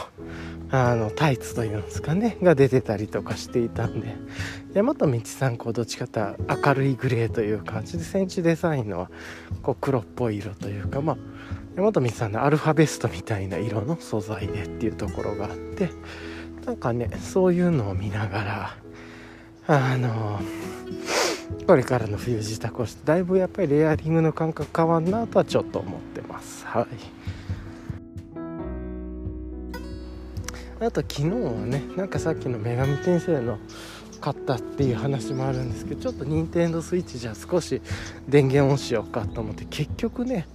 [0.70, 4.16] あのタイツというんですかねが出てたりとかしていたんで。
[4.74, 6.20] 大和道さんこうどっちかと
[6.64, 9.10] 明るいグレーという感じでセンチデザインのは
[9.62, 11.16] こう黒っぽい色というかまあ
[11.76, 15.90] 大和道さんのアルファベストみたいな色の素材でっていうところがあって
[16.66, 18.76] なんかねそういうのを見ながら
[19.66, 20.40] あの
[21.66, 26.64] これからの冬支度をしてだいぶやっぱりレイヤリングの感覚変わんなとはちょっと思ってます。
[26.66, 26.86] はい。
[30.80, 33.58] あと昨日はねなんかさっきの女神転生の
[34.20, 37.80] 買ったっていう話もあるんですけどちょっと任天堂スイッチじゃ少し
[38.28, 40.46] 電源オンしようかと思って結局ね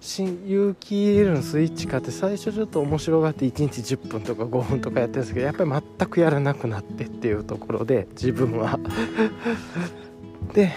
[0.00, 8.78] 新有機 EL のスイッチ買って最初ちょっと面白がって1日10分とか5分とかやってるんですけどやっぱり全くやらなくなってっていうところで自分は。
[10.52, 10.72] で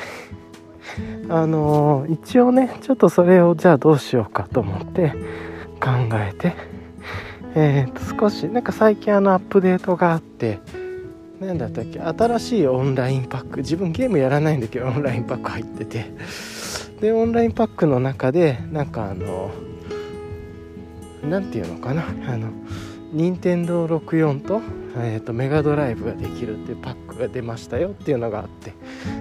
[1.27, 5.11] あのー、一応ねちょっとそれをじゃあどうしようかと思って
[5.81, 6.55] 考えて
[7.59, 10.59] えー、と少しなんか最近あのアップデートがあって
[11.39, 16.05] 何だったっけ新しいオンラインパック自分ゲームやらないんだけどオンラインパック入ってて。
[17.01, 19.51] でオンラインパックの中でなんかあの
[21.23, 22.49] 何て言うのかなあの
[23.13, 24.61] 任天堂64と,、
[24.97, 28.73] えーと、メガドライブができるっていうパックが出ましたよっていうのがあって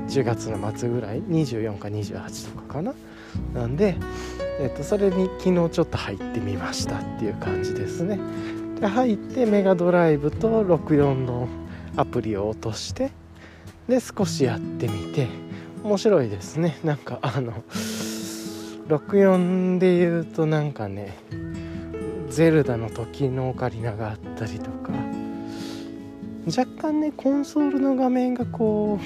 [0.09, 2.94] 10月の末ぐらい24か28とかかな。
[3.55, 3.96] なんで、
[4.58, 8.18] えーと、それに昨日ちょっと入ってみましたっていう感じですね。
[8.80, 11.48] で入ってメガドライブと64の
[11.96, 13.10] アプリを落として
[13.88, 15.28] で少しやってみて
[15.82, 16.78] 面白いですね。
[16.84, 17.64] なんかあの
[18.88, 21.16] 64で言うとなんかね
[22.30, 24.92] ゼルダの時のオカリナがあったりとか
[26.46, 28.98] 若干ねコンソールの画面がこ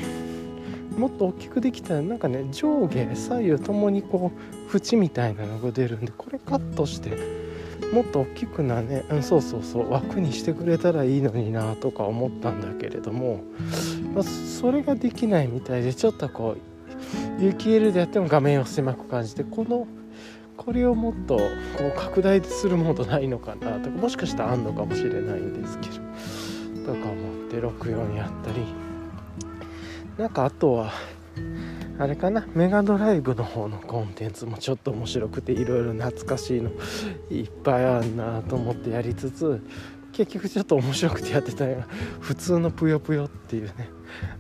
[0.97, 7.11] うもっと大きくできたらなんかね上下左右ともにこう縁みたいなのが出るんでこれカットして
[7.93, 13.43] もっと大きくなね、うん、そうそうそう枠にしてくれたらいいのになとか思ったんだけれども、
[14.15, 16.57] まあ、それができないみたいでちょっとこ
[17.39, 19.87] う有機 L でやっても画面を狭く感じてこの
[20.57, 21.43] これをもっとこ
[21.87, 28.91] う拡大するモードないのかなとかもしかしたらあんのかもしれないんですけどとか思って64やったり。
[30.21, 30.93] なんかあとは
[32.01, 32.47] あれかな？
[32.55, 36.71] メガドライブの方のコンテンツもちょっと面白くていろいろ懐かしいの
[37.31, 39.63] いっぱいあるなと思ってやりつつ
[40.13, 41.85] 結局ちょっと面白くてやってたよ。
[42.21, 43.91] 普通のぷよぷよっていうね。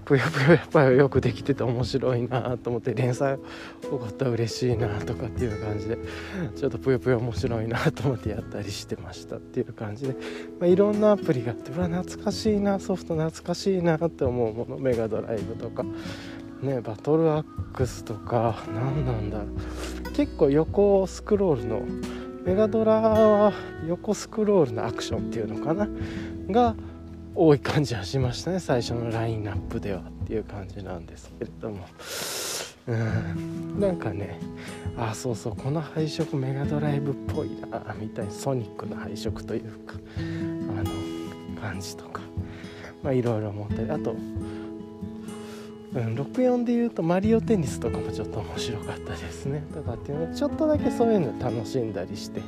[0.06, 3.38] ぷよぷよやっぱりよくできてて面白いなと思って連載
[3.88, 5.98] 多かったら嬉しいなとかっていう感じで
[6.56, 10.14] ちょっとぷよぷよ面白いなと思ってやったりしてましたっていう感じで、
[10.58, 15.84] まあ、いろんなアプリがあってうわ懐かしいなソフト懐かしいなって思うものメガドライブとか。
[16.62, 20.12] ねバトルアックスとか何なんだろう。
[20.12, 21.82] 結構横スクロールの
[22.44, 23.52] メガドラは
[23.86, 25.88] 横スクロールのアクションっていうのかな。
[26.48, 26.74] が
[27.34, 31.86] 多い感じはしましたね最初のラインナップではっていう感じなんですけれども。
[32.88, 33.80] うん。
[33.80, 34.40] なんかね
[34.96, 40.90] あそうそうこの配色メガドライブっぽいなみたいなソニックの配色というかあの
[41.60, 42.22] 感じとか
[43.02, 44.14] まあいろいろ思ったりあと
[45.94, 49.64] うん、64で言うとマリオテニスとかもちょっと面白かったですね。
[49.74, 52.40] とかっていうのちょっとだけそういうの楽しんだりして。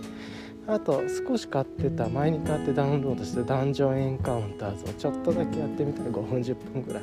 [0.68, 7.02] あと少し買ってた前に買ってダウンロードしてダンジョンエンカウンターズをちょっとだけやってみたら5分10分ぐらい。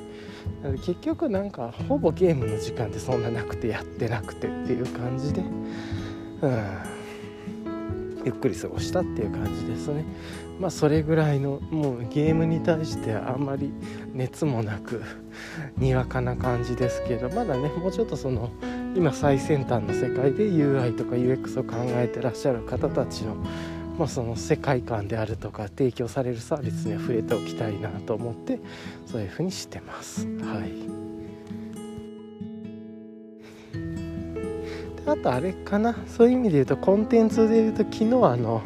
[0.79, 5.41] 結局なんかほぼゲームの時間ってそんななくてやってなくてっていう感じで。
[6.41, 6.99] うん。
[8.25, 10.05] ゆっくり過ごしたっていう感じですね。
[10.59, 13.71] まあそれぐらいのもうゲームに対してあんまり
[14.13, 15.03] 熱もなく
[15.77, 18.51] にわかな感じですけどまだねもうちょっとその
[18.95, 23.35] 今最先端の世界で UI とか UX を考えてらっしゃる方たちの,、
[23.97, 28.59] まあその世界観であるとか提供されるサービスには触れておきたいなと思って
[29.05, 30.27] そういうふうにしてます。
[30.27, 30.99] はい
[35.05, 38.61] あとあれかなそういう意味で言うとコンテンツで言うと昨日あの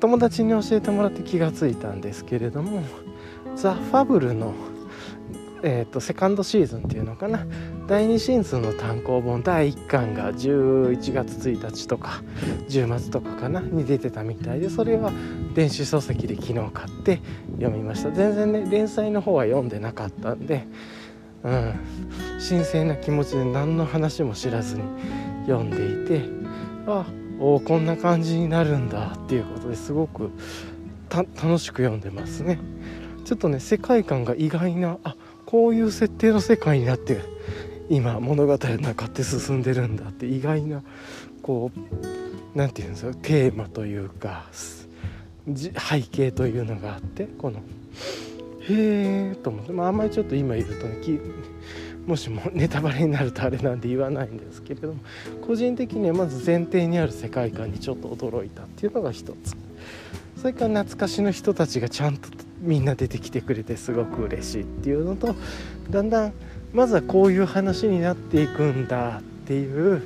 [0.00, 2.82] 友達に教えてもらって気が付いたんですけれども
[3.54, 4.52] ザ・ファブルの、
[5.62, 7.46] えーと、セカンドシーズンっていうのかな。
[7.86, 12.22] 第2シーズンの単行本第1巻が11月1日とか
[12.68, 15.12] 10月とかかなに出てたみたいでそれは
[15.54, 17.20] 電子書籍で昨日買って
[17.58, 18.10] 読みました。
[18.10, 20.66] 全然ね連載の方は読んでなかったんで
[21.42, 21.74] うん。
[22.48, 24.82] 神聖な気持ちで何の話も知らずに
[25.46, 26.24] 読んでいて
[26.86, 27.04] あ
[27.38, 30.30] おこんな感じになるんだっていうことですごく
[31.08, 32.58] 楽しく読んでますね。
[33.24, 35.14] ちょっとね世界観が意外なあ
[35.52, 37.20] こういう設定の世界になって
[37.90, 40.82] 今物語の中って進んでるんだって意外な
[41.42, 51.20] こう何て言うんですかテーマというか背景というのがあってこのへえと思って、まあ、あんまりちょっと今言うとね
[52.06, 55.00] もしもネタバレになるとあれなんで言わないんですけれども
[55.46, 59.54] 個人的にはまず前提にある世界観にちょっと驚いたっていうのが一つ。
[60.42, 62.28] それから懐かしの人たちがちゃんと
[62.58, 65.36] みんな出てきてくれてすごく嬉しいっていうのと
[65.88, 66.32] だんだん
[66.72, 70.02] まずはこういう話になっていくんだっていう、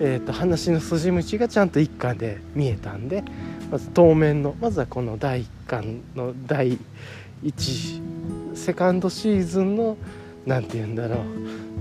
[0.00, 3.22] えーと、話の筋道がちゃんと一巻で見えたんで
[3.70, 6.76] まず当面のまずはこの第1巻の第
[7.44, 9.96] 1セカンドシーズンの
[10.46, 11.20] 何て言うんだろう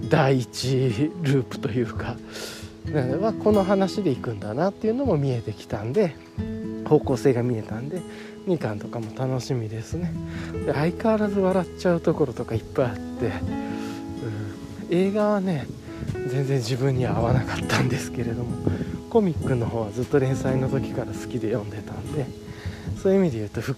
[0.09, 2.17] 第1ループというか
[2.93, 6.15] はこの話でいくんだなっていうのも見えてきたんで
[6.89, 8.01] 方向性が見えたんで
[8.47, 10.11] 2巻とかも楽しみですね。
[10.65, 13.01] で相変わらず笑っちゃうところとかいっぱいあって、
[14.89, 15.67] うん、映画はね
[16.27, 18.57] 全然自分には合わなかったんですけれども
[19.09, 22.25] コミックの方はずっと連載の時から好きで読んでたんで
[23.01, 23.77] そういう意味で言うと復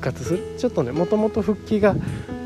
[0.00, 0.56] 活する？
[0.58, 1.94] ちょっとねもともと復帰が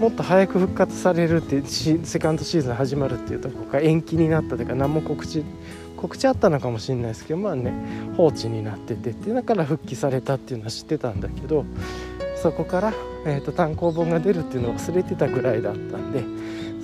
[0.01, 5.45] もっと早く復活されるってセカンドシーズン始まるっていうとこが延期になったというか何も告知
[6.01, 7.73] 告知あったのかもしれないですけどまあね
[8.17, 11.65] 放置になっててってだから復帰されたっていうのは知ってたんだけど
[12.41, 12.93] そこから、
[13.27, 16.23] えーと、単行本が出るっていうのを忘れてたぐらいだったんで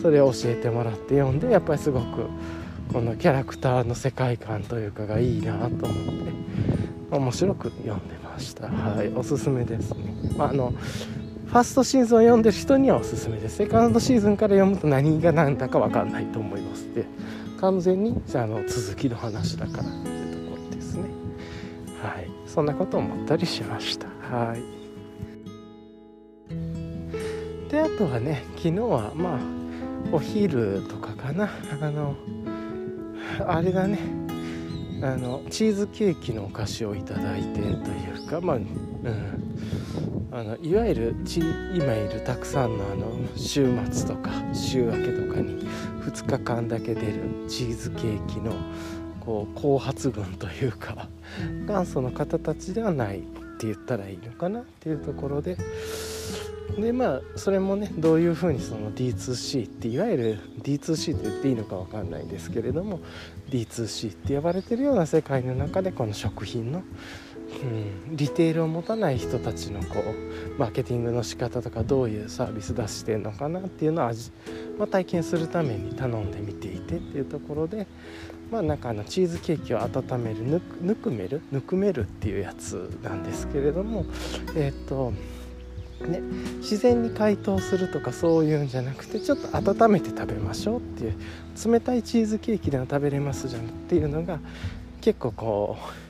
[0.02, 2.28] それを教えてもらって読んでやっぱりすごく
[2.92, 5.90] このキャラクターの世界観というかがいいなと思って
[7.10, 8.68] 面白く読んでました。
[8.68, 10.74] はいおすすめですね、まあ、あの
[11.46, 13.58] ファーストシーズンを読んでる人にはおすすめです。
[13.58, 16.92] セカンドシーズンから読むと何が何だか分かんないと思います。
[16.94, 17.04] で
[17.60, 21.04] 完全にあの続きの話だからっていうところですね。
[22.02, 22.30] はい。
[22.46, 24.08] そんなこと思ったりしました。
[24.30, 24.74] はい。
[27.70, 29.38] であとはね昨日はまあ
[30.12, 31.50] お昼とかかな。
[31.80, 32.14] あの
[33.46, 33.98] あれだね。
[35.02, 38.66] あのチーズケーキのお菓子をいただいてというかまあ、うん、
[40.34, 45.64] あのいわゆるち今いるたくさんのあの週末とか週明けとかに
[46.00, 48.52] 2日間だけ出るチーズケーキの
[49.20, 51.06] こう後発群というか
[51.68, 53.22] 元祖の方たちではないっ
[53.58, 55.56] て言ったらいいのかなっていうところで
[56.76, 62.98] でまあそれもねどういうふうにその D2C っていわゆる D2C って言っていいのか分かんないんですけれども
[63.50, 66.82] D2C って呼ばれてるような世界の中でこの食品の、
[67.62, 74.30] うん、リテールを持たない人たちのこうマーケティングの仕方とかどういうサービス出してるのかなっていうのを味、
[74.78, 77.86] まあ、体験するために頼んでみていてっていうところで
[78.50, 80.46] まあなんかあのチーズケーキを温める
[80.82, 84.04] ぬくめるぬくめるっていうやつなんですけれども
[84.56, 85.12] えっ、と
[86.06, 86.20] ね、
[86.58, 91.14] 自然に解凍するとかそういうんじゃなくてちょっと温めて食べましょうっていう
[91.72, 94.38] 冷たいチーズケーキでも食べれますじゃんっていうのが
[95.00, 96.03] 結構こう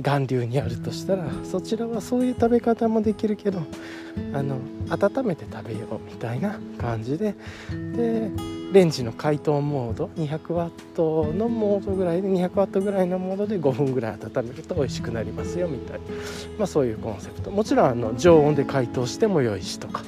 [0.00, 3.60] 暖流にあるとしたらそちらはそういう食べ方もできるけど
[4.32, 4.58] あの
[4.90, 7.34] 温めて食べようみたいな感じで
[7.96, 8.30] で
[8.72, 16.06] レンジの解凍モード200ワットのモードぐらいで200ワットぐらいのモードで5分ぐらい温めると美味しくなりますよみたいな、
[16.58, 17.52] まあ、そういうコンセプト。
[17.52, 20.02] もちろんあの常温で解凍しても良いしとか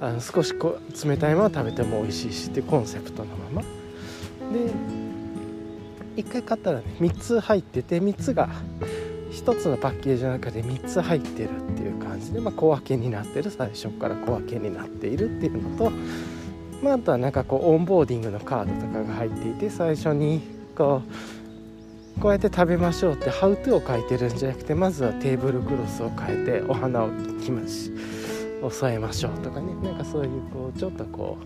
[0.00, 3.62] あの少しこう冷たいまま食べても美味しいしっていうコンセプトのまま。
[4.52, 4.72] で
[6.16, 8.48] 1回買ったらね3つ入ってて3つが
[9.30, 15.92] 1つのパッケージの中で3つ入ってるっていう感じで、まあ、小分けになってる最初から小分けになっているっていうのと
[16.82, 20.40] まあ、あとはなんかこうオンボーディングのカードとかが入っていて最初に
[20.76, 21.02] こ
[22.16, 27.10] うこうやって食べましょうってハウトゥーを書いてるんじゃなくてまずはテーブルクロスを変えてお花を
[27.42, 27.92] きまし
[28.62, 29.74] を添えましょうとかね。
[29.82, 31.44] なんかそういうこうちょっとこう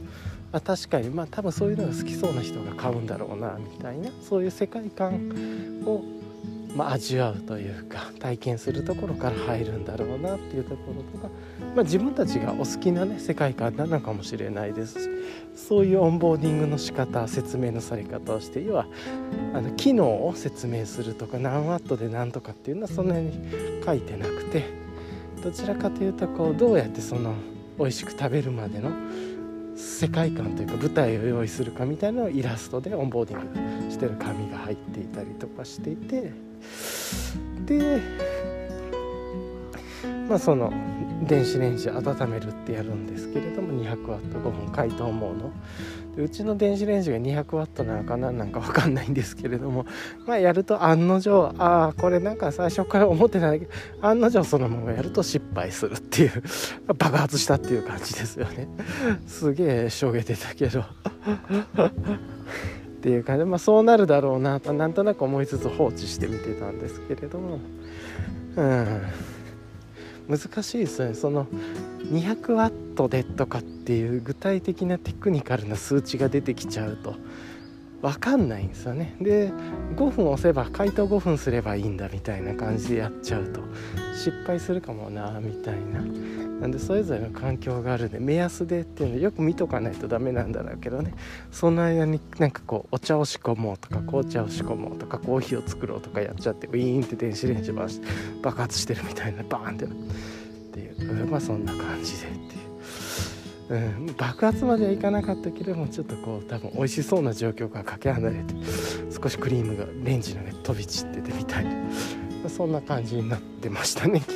[0.52, 5.30] あ確かにまあ多分そういうのが好きそうな人が買うんだろうなみたいなそういう世界観
[5.84, 6.02] を
[6.74, 11.28] まあ、味わうというか体験するところから入るんだろうなっていうところとか、
[11.74, 15.08] まあ、自分たちがお好きなね世界観なのかもしれないですし
[15.54, 18.86] そういうオンボーディングの仕方説明のされ方をして要は
[19.54, 23.32] あの機能を説明するとか何ワットで何とかっていうのはそんなに
[23.84, 24.64] 書いてなくて
[25.42, 27.34] どちらかというとこうどうやってその
[27.78, 28.90] 美味しく食べるまでの
[29.76, 36.32] 世界観というか舞台を用意するかみたいなのをイラストでオンボーディングしてる紙が入っていたりとかしていて
[37.66, 38.00] で
[40.28, 40.72] まあその
[41.22, 45.52] 電子レンジ温めるってやるんですけれども 200W5 分解凍モード。
[46.16, 49.84] でうちの電子レンジが 200W なのかななんか分かんないんですけれども
[50.26, 56.42] まあやると案の定ああこれなんか最初から思ってないけど案の定そのままやると失敗するっていう
[56.96, 58.68] 爆発したっていう感じですよね。
[59.26, 60.84] すげえしょげてたけど。
[63.04, 67.58] っていう感じで、まあ、そうなるだろうなとなんとなく思いつつ放置して見てたんですけれども。
[68.56, 69.02] うん。
[70.26, 71.12] 難しいですね。
[71.12, 71.46] その
[72.10, 77.16] 200ワットでとかっていう具体的なテクニカルな数値が出てきちゃうと
[78.00, 79.14] 分かんないんですよね。
[79.20, 79.52] で
[79.96, 83.60] 5分押せば解凍5分すればいいんだみたいな感じでやっちゃうと
[84.14, 86.00] 失敗するかもなみたいな。
[86.64, 91.12] なんでそれぞれの環境があるんで目安でっていうのよく見とかないとダメなんだろうけどね。
[91.52, 98.06] その間になんかこうお茶を仕込もうとか紅茶を仕込もうとかコーヒーを作ろうとかやっちゃってウィーンって電子レンジ回して
[98.40, 99.84] 爆発してるみたいなバーンって。
[99.84, 99.88] っ
[100.72, 101.26] ていう。
[101.26, 103.98] まあそんな感じでっていう。
[104.06, 108.54] うん、爆発まではいかなかったけれどもちょっとこう多分美味しそうな状況がかけ離れて
[109.22, 111.72] 少しクリームがレンジのね飛び散っててみたいな
[112.48, 114.34] そんな感じになってましたね昨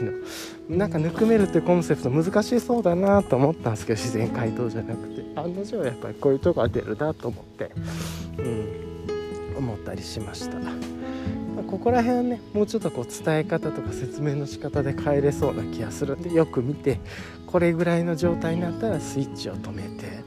[0.69, 0.77] 日。
[0.77, 5.19] なんかぬくめるってコンセプト難しそうだなと思ったんですけど自然解凍じゃなくて。
[5.39, 7.71] 案の定やっぱりこういうとこが出るなと思って、
[8.39, 10.59] うん、思ったりしました。
[11.67, 17.01] ここら辺はねもうちょっとこう伝え方とか説明の仕方で変えれそうな気がするんでよく見て
[17.47, 20.23] これぐらいの状態になったらスイッチを止めて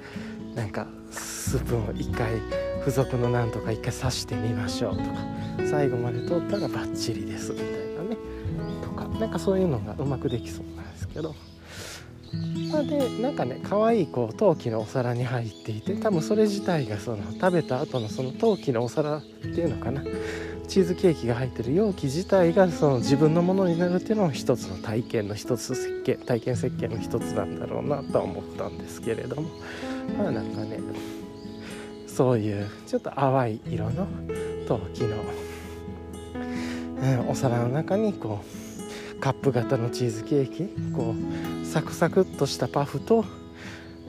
[0.55, 2.33] なんかスプーンを1回
[2.79, 5.40] 付属のなんとか1回刺してみましょうとか。
[5.69, 8.17] 最後まで通ったらバッチリですみたいなね。
[8.83, 11.35] とかなんかそういうのがうまくできそうなんですけど。
[12.71, 20.03] ま、でなんかね可愛いこう陶器のお皿に入っていて多分それ自体がその食べた後のその陶器のお皿っていうのかな。
[20.67, 29.49] チーズケーキが入ってる容器自体がその自分のものになるっていうのも一つの体験の一つ設計体験設計の一つなんだろうなとは思ったんですけれども。
[30.17, 30.79] まあなんかね
[32.07, 34.07] そういうちょっと淡い色の
[34.71, 35.17] 陶器の、
[37.01, 38.39] うん、お皿の中にこ
[39.13, 43.25] うカップ型のチーズケーキこうサクサクっとしたパフと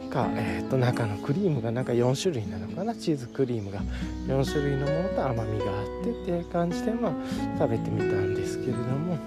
[0.08, 3.80] か、えー、と中のクリームがなんか4種類なのかなチーズクリームが。
[4.28, 7.12] 4種類のものと甘みがあってっていう感じでまあ
[7.58, 9.18] 食べてみたんですけれども。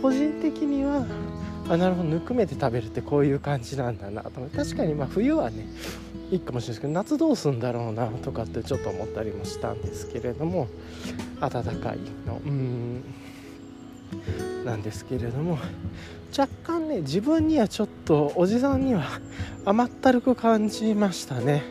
[0.00, 1.04] 個人的には
[1.68, 5.66] あなるほどぬくめて食べるってこういう感じなんだなと確かにまあ冬はね
[6.30, 10.68] いいかもしれないですけど夏どうすんだろうなとかってちょっと思ったりもしたんですけれども
[11.40, 12.40] 暖かいの。
[12.44, 13.04] うん。
[14.64, 15.58] なんですけれども
[16.36, 19.04] 若干ね自分にはちょっとおじさんには
[19.64, 21.62] 甘ったるく感じましたね、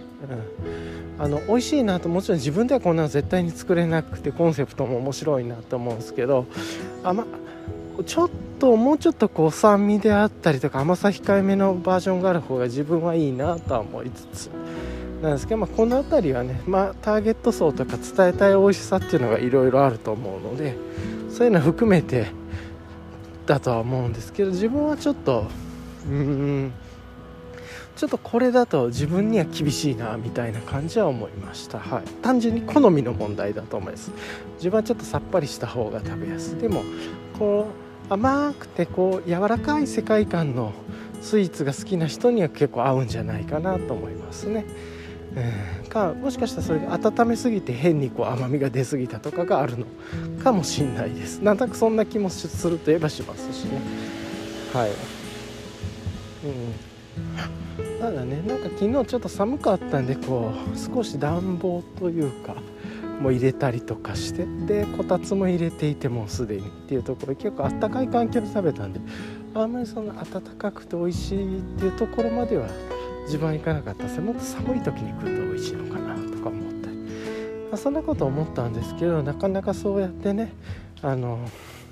[1.18, 6.45] うん、あの美味しいなともちろん自分ではこんなの絶対に作れなくてコンセプトも面白いなと思うんですけど
[7.03, 7.26] 甘
[8.05, 8.30] ちょっ
[8.60, 14.51] ともうちょっとこう酸味であったりとか甘さ控えめのバージョンがある方が自分はいいなとは思いつつ。
[15.22, 20.78] なんですけど、まあ、この辺りはね、まあ、ターゲット層とか伝えたい美味しさっていうのがいろいろあると思うので
[21.30, 22.28] そういうの含めて
[23.45, 25.47] だとは思うんですけど自分はちょっと
[26.07, 26.72] うん
[27.97, 34.12] ちょっとこれだと自分には厳しいなみたいな感じは思いました、はい、単純に好みの問題だと思います。
[34.55, 36.60] 自分はちょっとさっぱりした方が食べやすい。
[36.60, 36.82] でも
[37.38, 40.74] こう甘くてこう柔らかい世界観の
[41.22, 44.66] スイーツが好きな人には結構合うんじゃないかなと思いますね。
[45.36, 49.86] えー、かもしかしたらそれで温めすぎて変にこう甘みが出過ぎたとかがあるの
[50.43, 51.39] かもしんないです。
[51.39, 53.82] なんとなくそんな気もするといえばしますしね。
[54.74, 54.89] はい。
[54.89, 56.89] うん。
[57.99, 62.55] ただねなんか昨日ちょっと寒かったんでこう少し暖房というか
[63.20, 68.99] も入れたりとかしてでこたつも入れていてもうすでにっていうところ結構あったかい環境で食べたんで
[69.53, 72.67] あんまりその暖かくて美味しいっていうところまでは
[73.26, 77.03] 自分は行かなかったですもっと寒い時に来ると美味しいのかなとか思ったり、ま
[77.74, 80.53] あ、そんなこと思ったんですけどなかなかそうやってね
[81.01, 81.39] あの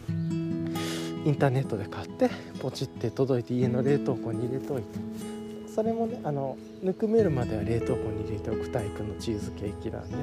[0.09, 4.99] インターネットで買ってポチって届いて家の冷凍庫に入れといて
[5.77, 10.17] それもねあのぬくめるまでは冷凍庫に入れておくタイプのチーズケーキなんで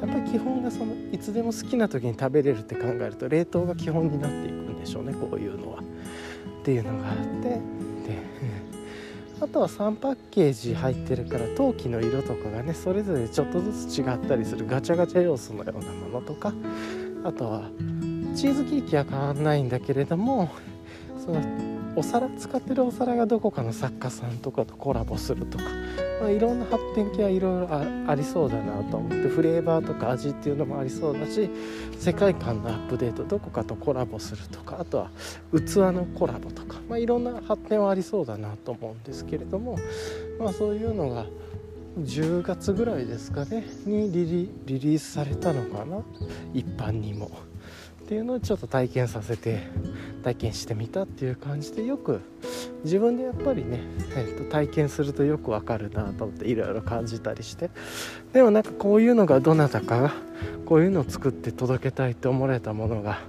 [0.00, 5.80] やっぱり基本がそのいつでも好きな時に食べれるって考えると冷凍が基本になっていくんでしょうねこういうのは。
[5.80, 5.82] っ
[6.64, 7.60] ていうのがあってで
[9.42, 16.54] あとは3パッケージ入ってるから陶器の色とかがねそれぞれちょっとずつ違ったりするガチャガチャ要素のようなものとか
[17.24, 17.68] あとは
[18.34, 20.50] チーズケーキは変わんないんだけれども
[21.22, 25.64] そのお皿使ってるお皿がどこかの作家さんとかとコラボするとか、
[26.20, 27.68] まあ、いろんな発展系はいろいろ
[28.10, 31.48] ありそうだなと思ってフレーバーとか味っていうのもありそうだし
[31.98, 35.10] 世界観のアップデートどこかとコラボするとかあとは
[35.52, 39.78] 器のコラボとかまあ、いろんな発展はありそうだなと思うんですけれども、
[40.38, 41.26] まあ、そういうのが
[41.98, 44.26] 10月ぐらいですかねにリ
[44.66, 46.02] リースされたのかな
[46.52, 47.30] 一般にも。
[48.04, 49.62] っていうのをちょっと体験させて
[50.22, 52.20] 体験してみたっていう感じでよく
[52.84, 53.80] 自分でやっぱりね、
[54.14, 57.70] えー、と体験するとよくわかるなと思っていろいろ感じたりして。
[58.34, 60.12] でもなんかこういうのがどなたかが
[60.66, 63.20] こういうのを作って届けたいって思われたものが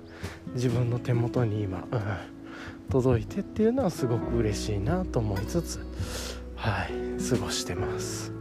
[0.55, 2.01] 自分の手元に今、うん、
[2.91, 5.79] 届いてっていうのはすごく嬉しいなと思いつつ
[6.57, 6.91] はい
[7.29, 8.33] 過ごしてます。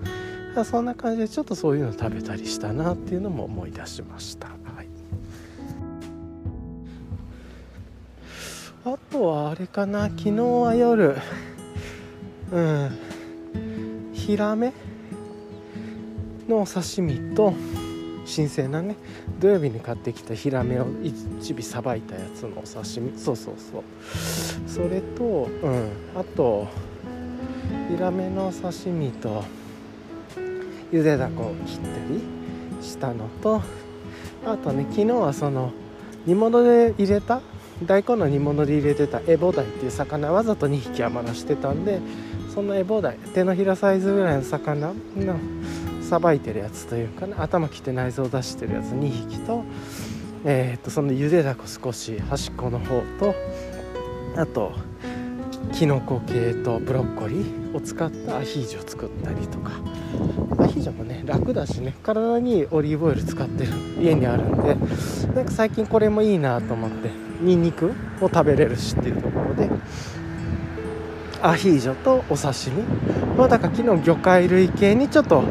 [0.65, 4.64] そんな感じでちょっとそういうの食べたりしたなっていうのも思い出しました。
[8.87, 11.17] あとはあれかな昨日は夜。
[12.53, 12.91] うん。
[14.13, 14.75] ヒラメ？
[16.47, 17.55] のお刺身と
[18.27, 18.97] 新鮮なね
[19.41, 23.19] 土曜日に買ってきたヒラメを一尾さばいたやつのお刺身。
[23.19, 23.85] そうそうそう。
[24.69, 25.91] それとうん。
[26.15, 26.69] あと
[27.89, 29.45] ヒラメの刺身と
[30.93, 32.21] ゆでだこを切ったり
[32.83, 33.63] したのと
[34.45, 35.73] あとね昨日はその
[36.27, 37.41] 煮物で入れた
[37.83, 42.01] 大根の煮物で入れてたエボダイっていう魚わざと2匹余らしてたんで
[42.55, 45.37] そのエボダイ手のひらサイズぐらいの魚の
[46.03, 49.65] さばいてるやつというかな頭切って内臓出してるやつ2匹と,、
[50.45, 53.35] えー、とそのゆでだこ少し端っこの方と
[54.37, 54.73] あと
[55.73, 59.73] きのこ系とブロッコリーを使ったアヒージョ作ったりとか
[60.59, 64.45] アヒージョもね楽だしね体にオリーブオイル使ってる家にある。
[64.45, 64.75] んで
[65.35, 67.24] なんか最近これもいいなと思って。
[67.41, 69.71] ニンニクを食べれるしっていうところで
[71.43, 72.83] アヒージョとお刺身。
[73.37, 75.43] まあだから昨日魚介類系にちょっと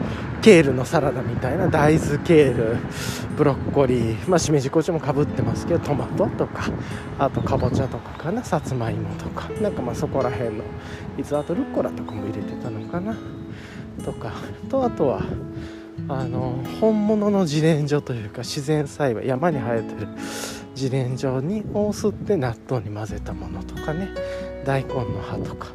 [0.42, 2.78] ケールのサラダみたいな大豆ケール
[3.38, 6.64] ブロッコリーまあしめじこちもかぶってますけどトマトとか
[7.20, 9.50] あとかぼちゃとかかなさつまいもとか。
[9.62, 10.64] なんかまあそこら辺の
[11.18, 13.16] いつあとルッコラとかも入れてたのかな。
[14.04, 14.34] とか。
[14.70, 15.22] とあとは
[16.10, 20.08] あの本物の自然薯というか自然栽培山に生えてる
[20.76, 24.10] 自然薯にを吸って納豆に混ぜたものとかね。
[24.66, 25.68] 大根の葉とか。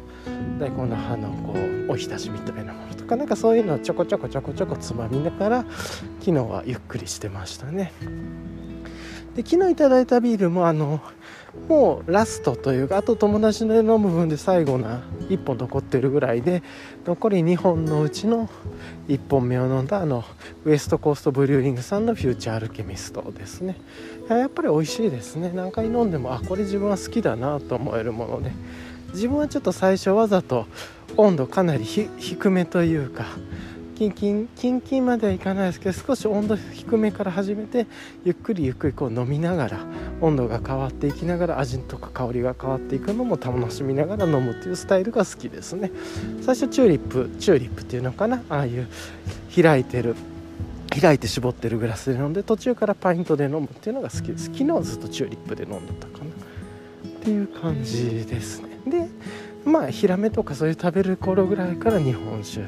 [0.59, 1.53] 大根の葉のこ
[1.89, 3.15] うおひたしみたいなものとか。
[3.15, 5.65] なんかそういうのをちょこちょこちょこちょこつまみながら
[6.19, 7.91] 昨日はゆっくりしてましたね。
[9.35, 10.99] で昨日いただいたビールもあの
[11.67, 16.63] もうラストというかあと友達の飲む分で最後な1本残ってるぐらいで
[17.09, 18.47] 残り2本のうちの
[19.07, 20.23] 1本目を飲んだあの
[20.63, 23.77] ウエストコーストブリューリングさんのフューチャーアルケミストですね。
[24.29, 25.51] やっぱり美味しいですね。
[25.55, 28.51] 何回飲んでもあこれ自分は好きだなと思えるもので。
[29.13, 30.67] 自分はちょっと最初わざと
[31.17, 33.25] 温度かなり低めというか
[33.99, 37.85] キンキンキンキンまではいかないですけど少し温度低めから始めて
[38.23, 39.79] ゆっくりゆっくりこう飲みながら
[40.21, 45.91] 温度が変わっていきながら味とか香りが変わっていくのも楽しみながら飲むっていうスタイルが好きですね。
[46.39, 48.41] 最初チューリップチューリップっていうのかな？
[48.47, 48.87] ああいう
[49.53, 50.15] 開いてる
[50.97, 54.45] 開いて絞ってるグラスで飲んで途中からパイントで飲むっていうのが好きです。
[54.45, 56.25] 昨日ずっとチューリップで飲んでたかな。
[56.25, 58.69] っていう感じですね。
[58.87, 59.09] で
[59.65, 62.61] まあヒラメとかそういう食べる頃ぐらいから日本酒。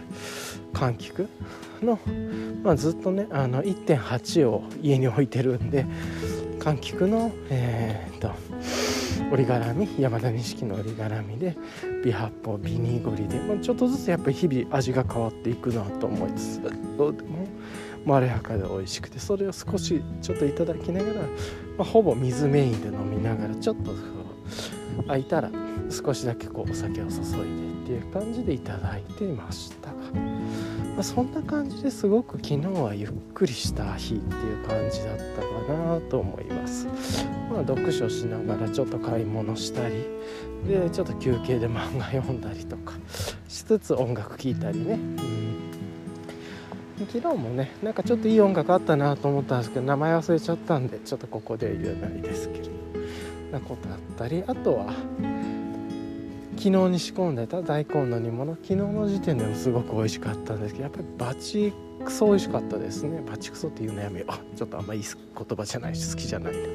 [0.74, 1.28] 柑橘
[1.82, 1.99] の、
[2.63, 5.86] まあ、ずっとねあの1.8を家に置いてるんで
[6.59, 8.32] 柑橘のえー、っと
[9.32, 11.55] 折り絡み山田錦の折り絡みで
[12.03, 16.61] 微発泡ビニーゴリで、まあ、ちょっとずつやっぱり日々味が変わっていくなと思いつつ
[16.97, 17.47] どうでも
[18.05, 21.28] まろやかで美味しくてそれを少しちょっといただきながら、ま
[21.80, 23.91] あ、ほぼ水メインで飲みながらちょっと
[25.07, 25.49] 空いたら
[25.89, 27.22] 少しだけこうお酒を注い
[27.61, 29.89] でっていう感じでいただいていました、
[30.96, 36.88] まあ、そんな感じですごく昨日はゆっくりした日っていう感じだったかなと思います。
[37.52, 40.06] まあ、読書しながらちょっと買い物したり
[40.68, 42.94] でちょっと休憩で漫画読んだりとか
[43.50, 44.98] しつつ音楽聴いたりね、う
[47.04, 52.70] ん、昨日もねなんかちょっといい音楽あったなと思ったんですけど名前忘れちゃったんでちょっとここで言えないですけど
[53.52, 54.94] なことあったりあとは
[56.62, 61.74] 昨日に仕込んでた大根の煮物昨日の時点でもすごく美味しかったんですけどやっぱりバチ
[62.05, 63.24] クソ美味しかったですね。
[63.28, 64.55] バチクソっていうのやめよう。
[64.55, 66.53] ちょっとあんまいい言葉じゃないし好きじゃない。
[66.53, 66.70] めっ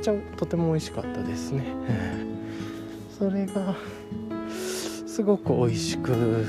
[0.00, 1.62] ちゃとても美味しかったですね。
[3.18, 3.74] それが
[5.06, 6.46] すごく美味しく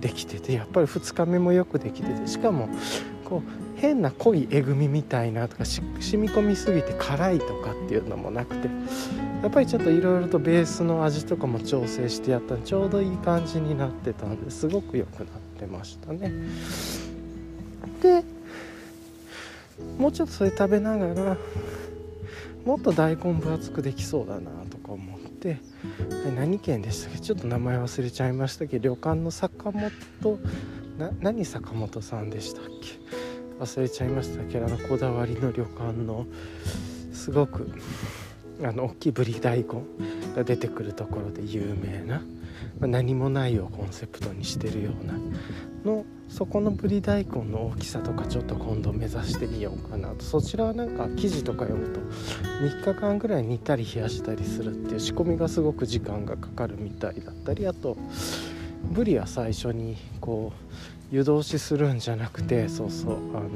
[0.00, 2.68] できててやっぱり2日目もよくできててしかも
[3.24, 5.84] こう変な濃いえぐみみたいなとか染
[6.16, 8.68] み込みすぎて辛いとかっていうのもなくて
[9.44, 15.26] やっぱりちょっといろいろとベースの味とかも調整してやったらちょうどいい感じになってたんですごく良くなっ
[15.58, 16.32] てましたね。
[18.00, 18.24] で
[19.98, 21.36] もうちょっとそれ食べながら
[22.64, 25.58] もっと大根分厚くできそうだなとか思って
[26.34, 27.18] 何県でしたっけ？
[27.18, 30.38] ちょっと名前忘れちゃいましたけど旅館の坂本
[30.96, 32.98] な何坂本さんでしたっけ？
[33.62, 36.24] 忘れちゃいましたけどあのこだわりの旅館の
[37.12, 37.70] すごく
[38.64, 39.64] あの大きいぶり大根
[40.34, 42.22] が出てくるところで有名な、
[42.80, 45.14] まあ、何もないをコンセプトにしてるような
[45.84, 50.24] のそこのぶり大根の大きさとかちょっと今度目指してみようかなと。
[50.24, 57.96] そちらはなんか記事とか読むと3日間ぐらい煮たり冷やしたりするっていう仕込みがすごく時間がかかるみたいだったりあと
[58.82, 63.48] ブリは最初にこう湯通しするんじゃなくてそうそうあの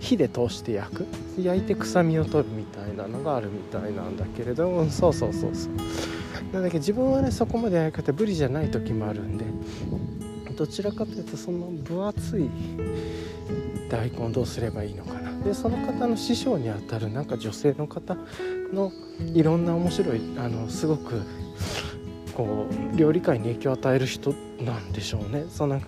[0.00, 1.06] 火で通して焼く。
[1.38, 5.72] 焼いて臭みを取るみたいなのがあるみたいなんだけれどもそうそうそうそう。
[6.52, 9.44] なんだけど自分はねそこまで焼くてブリじゃない時もあるんで
[10.56, 12.48] どちらかというとその分厚い
[13.90, 15.28] 大根どうすればいいのかな。
[15.44, 18.16] でその方の師匠にあたるなんか女性の方
[18.72, 18.92] の
[19.34, 21.22] いろんな面白いあのすごく
[22.38, 25.46] こう料理界に影響を与える人なんでしょうね。
[25.50, 25.82] その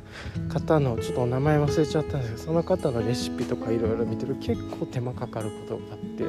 [0.48, 6.24] 方のちょっとお名前忘れちゃったんですけどその方のレシピとかいろいろ見てる結構手間かかることがあって。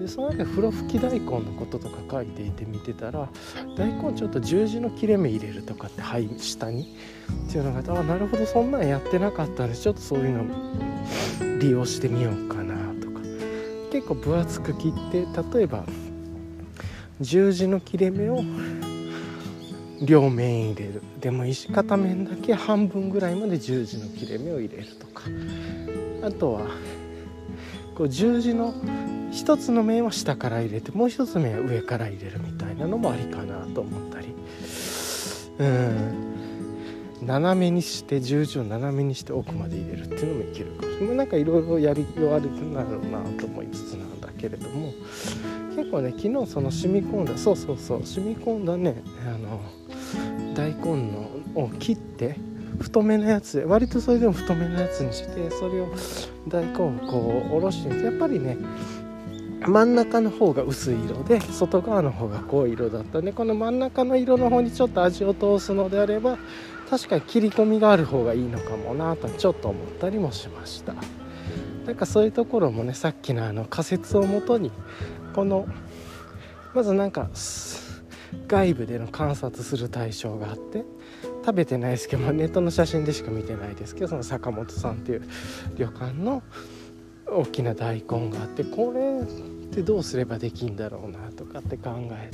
[0.00, 3.30] でその中で風呂吹き大根のこととか書いていて見てたら
[3.78, 6.94] 大根ちょっと十字の切れ目入れるとかってはい下に。
[7.48, 13.20] っていうのがあなるほどそんなんやってなかったんでちょっとそういうの利用してみようかなとか。
[13.92, 15.24] 結構分厚く切って
[15.56, 15.84] 例えば
[17.20, 18.42] 十字の切れ目を
[20.02, 21.02] 両面入れる。
[21.20, 25.24] でも石片面だけ半分ぐらいまで十字の切れ目を入れるとか。
[26.22, 26.66] あとは
[27.94, 28.74] こう十字の
[29.32, 34.28] 一つの面は下から入れてもう一つ面は上から入れるみたいなのもありかなと思ったり。
[35.58, 36.36] うん。
[37.22, 40.86] 斜めにして十字を斜めにして奥まで入れるっていうのもいけるか。
[40.86, 44.92] もしれなんかいろいろやりようあるんだろうなと思いつつなんだけれども。
[45.86, 49.60] 結構ね昨日その染み込んだそうそうそう染み込んだねあの
[50.54, 52.36] 大根のを切って
[52.80, 55.94] 太めのやつ割とそれでも太めのやつにしてそれを
[56.48, 58.56] 大根をこうおろしてやっぱりね
[59.60, 66.36] 真ん中の方が薄い色で外側の方が濃い色だったんでこの真ん中の色の方にちょっと味を通すのであれば
[66.90, 70.94] 確かに切り込みがある方がいいのかもなとちょっと思ったりもしました。
[71.86, 74.72] なんかそういうところもねさっきのあの仮説をもとに
[75.36, 75.68] この
[76.74, 77.28] まずなんか
[78.48, 80.84] 外部での観察する対象があって
[81.44, 85.28] 食べてないですけど、ま、ネットの写真でしか見てないですけどその坂本さんっていう
[85.76, 86.42] 旅館の
[87.26, 92.30] 大きな大根があってこれってどうすればできんだろうなとかって考え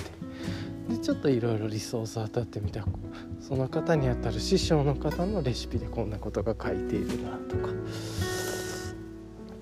[0.88, 2.86] てでちょっといろいろリソース当たってみた。
[3.40, 7.72] その方にあたる師匠の方のレシピでこんなことが書いているなとか。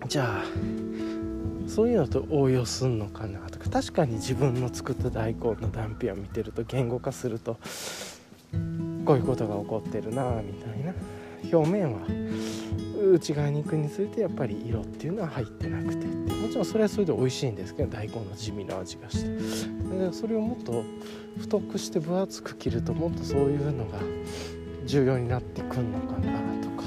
[0.07, 0.45] じゃあ
[1.67, 3.71] そういうのと応用すんのかなとか。
[3.71, 7.57] 確かに自分の作った大根の断片を見てると言語化すると
[9.05, 10.95] こういうことが起こってるなみたいな。
[11.53, 12.01] 表面は
[13.13, 16.07] 内側に行くにつれてやっぱり色っていうのは入ってなくて。
[16.41, 19.29] もちろんそれはそれで美味しいんですけど大根の地味な味がして。
[19.97, 20.85] でそれをもっと
[21.39, 23.99] 太くして分厚く切るともっとそういうのが
[24.87, 26.85] 重要になってくんのかなとか、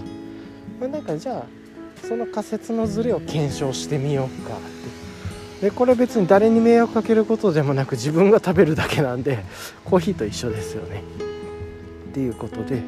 [0.80, 1.46] まあ、なんかじゃあ
[2.08, 5.64] その仮説のズレを検証してみようかって。
[5.64, 9.46] でこれ別に誰に迷惑かけることでもなく自分が食べるだけなんで
[9.86, 11.04] コーヒーと一緒ですよね。
[12.10, 12.82] っていうことで。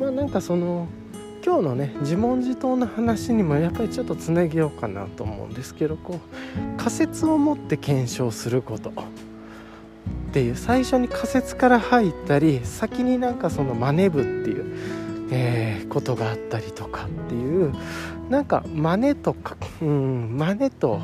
[0.00, 0.88] まあなんかその
[1.44, 8.90] 今日のね自問自答の話にもやっぱりちょっとつなげようかなと思うんですけどこう仮説を持って検証すること。
[8.90, 14.64] っていう最初に仮説から入ったり先になんかその真似部っていう、
[15.30, 17.72] えー、ことがあったりとかっていう
[18.28, 21.00] なんか真似とか、うん、真似と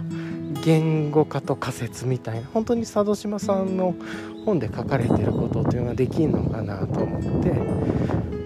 [0.62, 3.94] 言語化と仮説みたいな本当に佐渡島さんの
[4.44, 7.50] 本で書かれてることっていうのができるのかなと思って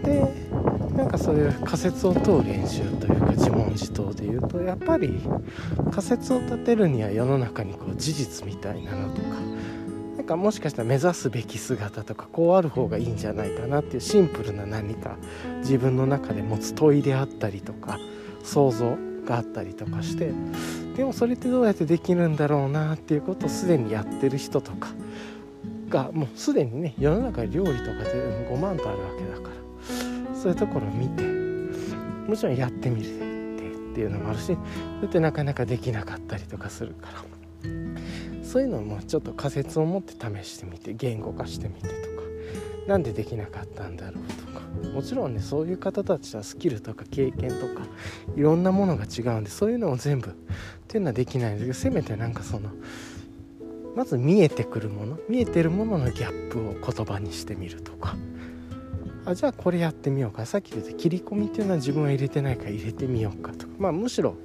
[0.05, 0.35] で
[0.97, 5.21] なんかそういう仮説を問う練習というか自問自答で言うとやっぱり
[5.91, 9.29] 仮説を立てるには世の中にこう事実みたいなのとか
[10.17, 15.17] なんかもしかしたら目指すべき姿とかこうある方がいいんじゃないかなっていうシンプルな何か
[15.59, 17.99] 自分の中で持つ問いであったりとか
[18.45, 20.33] 想像があったりとかして
[20.97, 24.89] でもそれってどうやってできるんだろうなっていうことをすでにやってる人とか
[25.89, 33.25] がもうすでにね世の中料理とかで5万とあるわけだからそういうところを見てもちろんやってみるって
[33.95, 34.57] っていうのもあるしそう
[35.03, 37.25] やってなかなかできなかったりとかするから
[38.43, 41.95] そういうのもちょっと仮説を持って試してみて言語化してみてとか
[42.87, 44.53] 何でできなかったんだろうと。
[44.53, 44.54] か
[44.95, 47.87] もちろんねそういう方たちはスキルとか経験とか
[48.37, 50.35] いろんなものが違うんでそういうのを全部っ
[50.89, 52.71] ていうのはできないんだけどせめてなんかその
[53.95, 58.17] まず見えてくるもの見えてるもののギャップを言葉にしてみるとか。
[59.27, 60.45] あじゃあこれやってみようか。
[60.45, 63.73] さっき言った切り込みっていうのは自分は入れてないから入れてみようかとか。
[63.79, 64.37] まあむしろ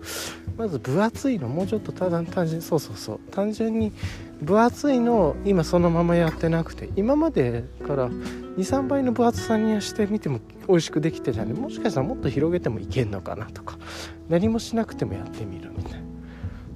[0.59, 3.93] まず分厚いのもうちょっとただ単純そうそうそう単純に
[4.41, 13.79] 分厚いのを今そのままやってなくて今までから23倍の分厚さにしてみても美味しくできてたんでもしかしたらもっと広げてもいけんのかなとか
[14.27, 15.99] 何もしなくてもやってみるみたいな。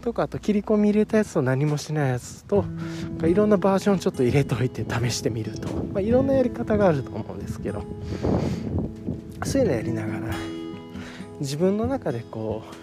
[0.01, 2.63] とかあと切り込み入れたやつと何もしないやつと
[3.23, 7.83] いろんなバージョンちょっと入れといて試してみると、まあ、いろんなやり方があると思うんですけど
[9.45, 10.35] そういうのやりながら
[11.39, 12.82] 自分の中でこう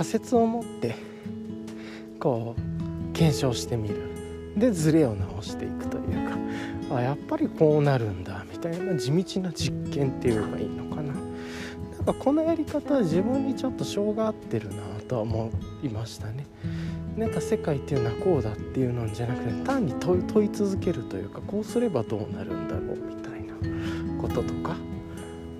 [0.00, 0.94] 仮説を持って
[2.18, 3.96] こう検証してみる。
[4.56, 11.12] でズレを直していくというかあやっぱりこうなるんだみたいな地道な実験っていうのがいいのかな。
[11.12, 14.76] なんかこのやり方は自分にちょっと性が合ってるな
[15.06, 15.50] とは思
[15.82, 16.46] いましたね。
[17.18, 24.76] なんか世界っていうのはこうだっていうのじゃなくて単に問い続けるというかこうすればどうなるんだろうみたいなこととか。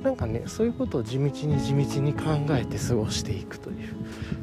[0.03, 2.23] なんかねそういうことを地道に地道に考
[2.53, 3.80] えて過ごしていくという。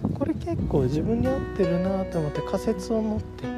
[0.09, 3.57] これ結構自分に合ってるなと思って仮説を持って。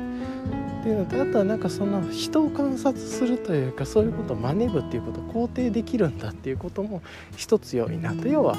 [0.79, 7.01] っていうのとあとはなんかその人を観察するというかそういうことを真似るっていうことを肯定できるんだっていうことも
[7.35, 8.55] 一つ良いなと要は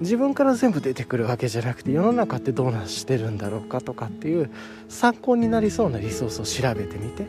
[0.00, 4.50] 自分から全部出てくるわけじゃなくて世の中ってどうなしてるんだろうかとかっていう
[4.90, 7.26] 参考になりそうなリソースを調べてみて。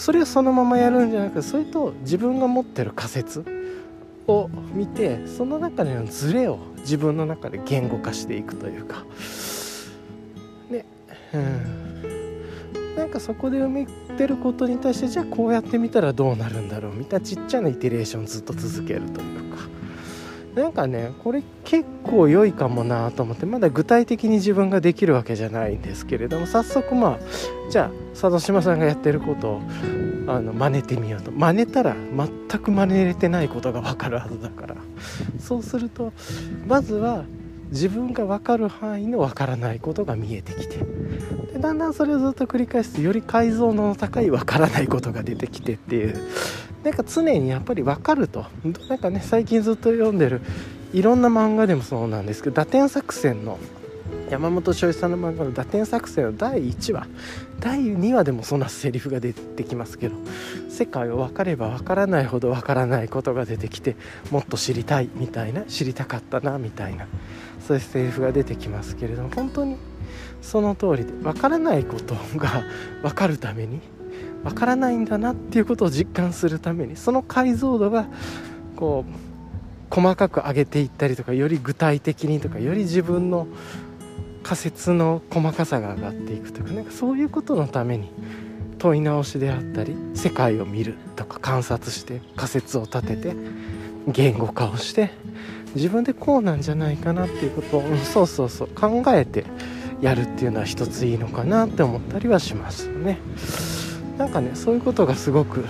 [0.00, 3.44] それをそのままやるんじゃなくてそれと自分が持ってる仮説
[4.26, 9.04] を見てその中でのズレを自分の中で言語化していくというか。
[10.70, 10.84] ね。
[11.34, 12.96] うん。
[12.96, 19.80] なんかそこで埋めてることに対してじゃあこうやってみたらどうなるんだろうみたいなちっちゃなイテレーションずっと続けるというか。
[20.54, 27.18] なんかねこれ結構良いかもなと思ってまだ具体的に自分ができるわけじゃないんですけれども早速まあ
[27.70, 29.62] じゃあ佐渡島さんがやってることを
[30.26, 31.30] あの真似てみようと。
[31.30, 34.76] 真似たら全く真似れてないことが分かるはずだから。
[35.38, 36.12] そうすると
[36.66, 37.24] まずは
[37.70, 40.78] 自分が分かる範囲の分からないことが見えてきて。
[41.52, 46.16] でだんだんそれをずっと繰り返すとより解像度の高い分からないことが出てきてっていう。
[46.84, 48.44] なんか常にやっぱり分かると。
[48.88, 50.40] なんかね最近ずっと読んでる
[50.92, 53.58] いろんな漫画でもそうなんですけど打点作戦の
[54.28, 57.06] 山本翔一さんの漫画の打点作戦の第1話
[57.60, 60.16] 第2話でもそんなセリフが出てきますけど
[60.68, 63.96] 世界を分かれば分からないほど分からないことが出てきて
[64.30, 67.06] もっと知りたいみたいな知りたかったなみたいな
[67.60, 69.76] そういうセリフが出てきますけれども本当に
[70.40, 72.64] その通りで分からないことが
[73.02, 73.80] 分かるために
[74.42, 78.06] わからないんだなっていうことを実感するためにその解像度が
[78.74, 83.48] こう細かく上げていったりとかより具体的にとかより自分の
[84.42, 88.10] 仮説の細かさが上がっていくとかなんかそういうことのために
[88.78, 93.36] 問い直しであったり世界を見るとか観察して仮説を立てて
[94.08, 95.10] 言語化をして
[95.74, 99.44] 自分でこうなんじゃないかなっていうことを、うん、そうそうそう考えて
[100.00, 103.18] やるっていうのは一ついいのかなって思ったりはしますよね。
[104.16, 105.64] なんかねそういうことがすごく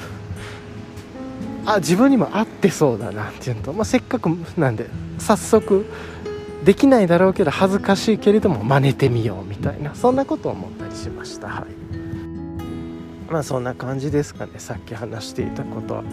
[1.66, 4.86] あ自分にも合ってそうだなっていうのと、まあ、せっかくなんで
[5.18, 5.86] 早速
[6.64, 11.48] できないだろうけど恥ずかしいけれども真似てみようみたいなそんなことを思ったりしました。
[11.48, 13.32] はい。
[13.32, 14.52] まあそんな感じですかね。
[14.58, 16.04] さっき話していたことは。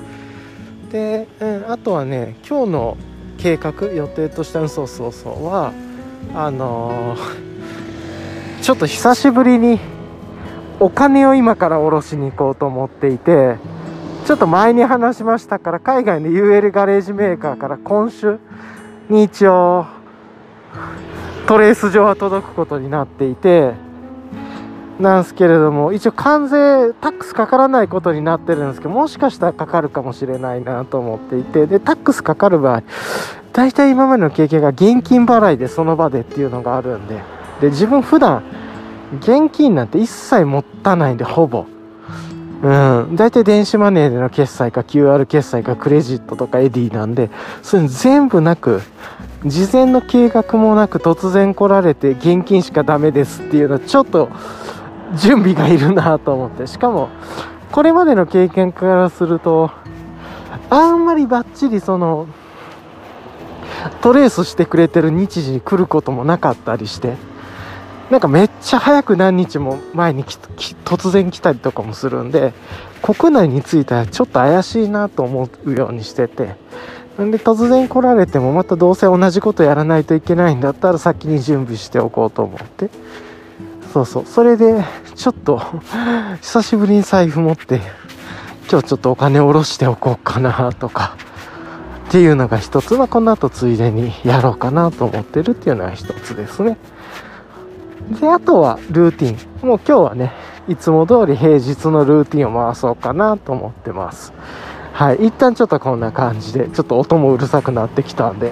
[0.92, 2.98] で、うん、あとはね今日の
[3.38, 5.74] 計画予定としたそうそうそうは
[6.34, 9.80] あのー、 ちょっと久しぶりに
[10.80, 13.58] お金を今から下ろしに行こうと思っていて
[14.26, 18.40] ちょっと前に話しましたから海外の UL ガレージメーカーから今週
[19.10, 19.86] に一応
[21.48, 23.74] トレース上は届くことになっていて
[25.00, 32.84] なんですけれども一応関税タックスかからないことになってるんですけどもしかしたらかかるかもしれないなと思っていてでタックスかかる場合
[33.54, 37.22] 大体今までの経験が現金払いでその場でっていうのがあるんで
[37.62, 38.44] で自分普段
[39.16, 41.66] 現金なんて一切持たないんで、ほぼ。
[42.62, 43.16] うん。
[43.16, 47.30] 大体電子マネーでの決済か QR 決済かクレジットとかエディなんで、
[47.62, 48.82] それ全部なく、
[49.46, 54.30] 事前の計画もなく突然来られて現金しかダメですっていうのはちょっと
[55.16, 56.68] 準備がいるなと思って。
[56.68, 57.10] しかも、
[57.72, 59.72] これまでの経験からすると、
[60.70, 62.28] あんまりバッチリその、
[64.02, 67.16] トレースしてくれてる日時に来ることもなかったりして、
[68.10, 72.54] なんかめっちゃ早く何日も前に突然来たりとかもするんで
[73.02, 76.56] 国内に着いたらちょっと怪しいなと思うようにしてて
[77.26, 82.90] んで突然来られてもまたどうせ同じことやらないといけないんだったら先に準備しておこうと思って。
[83.94, 84.26] そうそう。
[84.26, 84.84] それで
[85.16, 85.62] ちょっと
[86.42, 87.82] 久しぶりに財布持って
[88.70, 91.16] 今日ちょっとお金下ろしておこうかなとか
[92.10, 92.96] っていうのが一つ。
[92.96, 96.78] はこの後ついでにやろうかなと思ってるっていうのが一つですね。
[98.22, 99.68] であとはルーティン。
[99.68, 100.34] もう今日はね
[100.68, 104.34] いつも通り平日のルーティンを回そうかなと思ってます。
[104.98, 108.52] はい一旦ちょっとこんな感じでちょっと音もうるさくなってきたんで。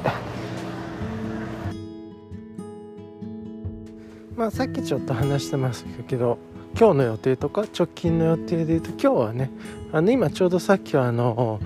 [4.35, 6.37] まあさっきちょっと話してますけど
[6.79, 9.49] 今日の予定とか直近の予定で言うと今日はね
[9.91, 11.59] あの今ちょうどさっきはあの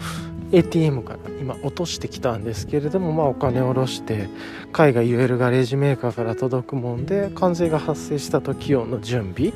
[0.54, 4.30] ATM から今落としてきたんですけれどもまあお金を下ろして
[4.72, 9.52] 海外 UL ガレージメーカーから届くもんで関税が発生した時用の準備。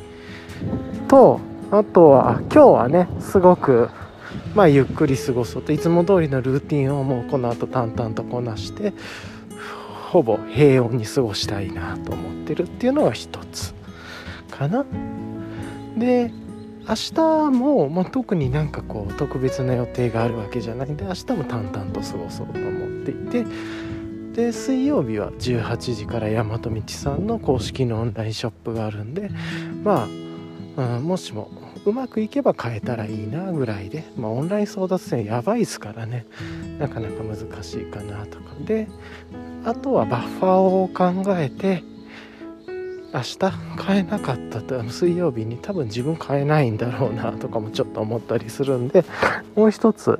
[1.07, 1.39] と
[1.71, 3.89] あとは今日はねすごく
[4.55, 5.71] まあゆっくり過ごそうと。
[5.71, 8.93] いつも通りのルーティンをもうこの後淡々とこなして
[10.11, 13.73] ほぼ平穏に過ごしたいなと思ってるっていうのが一つ
[14.51, 14.85] かな。
[15.97, 16.31] で
[16.87, 20.89] 明日も、まあ、特になんかこう特別な予定があるわけじゃない。
[20.89, 23.13] んで明日も淡々と過ごそうと思ってい
[23.43, 23.45] て。
[24.33, 29.29] で水曜日は18時から大和道さんの公式のオンラインショップがあるんで
[29.83, 30.07] ま
[30.77, 31.51] あ、うん、もしも
[31.85, 36.25] うまくいけば買えたらいいなぐらいで、まあ、オンライン争奪戦やばいですからね。
[36.79, 38.53] なかなか難しいかなとか。
[38.65, 38.87] で
[39.65, 41.83] あとはバッファーを考えて
[43.13, 49.05] 明日買えなかったと水曜日に多分自分買えないんだろうなとかもちょっと思ったりするんで
[49.55, 50.19] もう一つ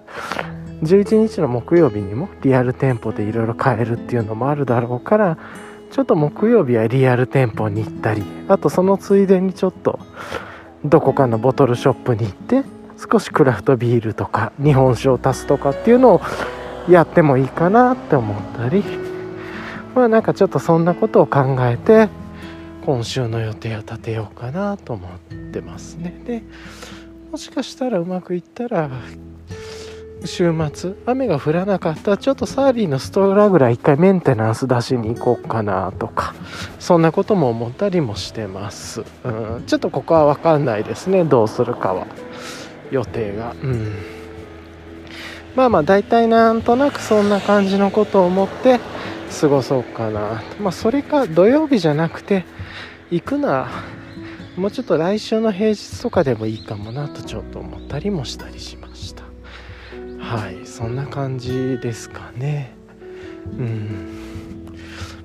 [0.83, 5.37] 11日の木曜日にもリアル店舗でいろいろ買えるっていうのもあるだろうから
[5.91, 9.99] ちょっと木曜日はリアル店舗に行ったりあとそのついでにちょっと
[10.85, 12.63] どこかのボトルショップに行って
[13.11, 16.21] 少しクラフトビールとか日本酒を足すとかっていうのを
[16.89, 18.83] やってもいいかなって思ったり。
[19.95, 22.09] まあなんかちょっとそんなことを考えて
[22.85, 26.19] 今週の予定を立てようかなと思ってますね。
[26.25, 26.43] で
[27.31, 28.89] もしかしたらうまくいったら
[30.25, 36.33] 週末雨が降らなかったらちょっとサーリーのストーラぐらい一回メンテナンス出しに行こうかなとか
[36.79, 41.23] そんなことも思ったりもしてます、うん、ちょっとここは分かんないですね。
[41.23, 42.07] どうするかは。
[42.91, 43.55] 予定が。
[43.61, 43.93] うん。
[45.55, 48.79] まあまあ大体なんとなくそんな感じのことを思って
[49.39, 52.45] 過ごそうかなまあそれか土曜日じゃなくて
[53.11, 53.69] 行くな
[54.55, 59.22] もうちょっと来週の平日とかでもいいかもなとちょっと思ったりもしたりしました。
[60.23, 62.71] はいそんな感じですかね。
[63.45, 64.09] うん。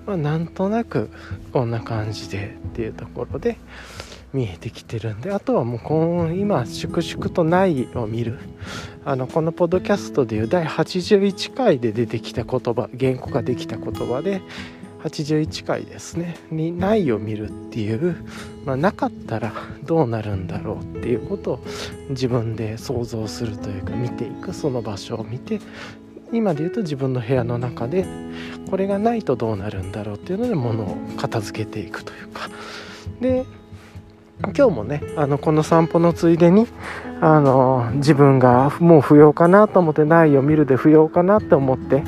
[0.05, 1.09] まあなんとなく
[1.53, 3.59] こんな感じでっていうところで
[4.33, 8.39] 見えてきてるんであとはもうこの今粛々とないを見る。
[9.05, 14.43] あのこのポッドキャストでいう第81回で出てきた言葉言語ができた言葉で
[15.03, 18.17] 81回ですねにないを見るっていう、
[18.65, 19.53] まあ、なかったら
[19.85, 21.61] どうなるんだろうっていうことを
[22.11, 25.61] 自分で想像するというか見ていくその場所を見て
[26.33, 28.05] 今で言うと自分の部屋の中で
[28.71, 32.49] これがないとどうなるんだろうっていうので物を片付けていくというか。
[33.21, 33.45] で
[34.57, 36.69] 今日もねあのこの散歩のついでに
[37.21, 42.05] あの自分がもう不要かなと思ってないを見るで不要かなって思って、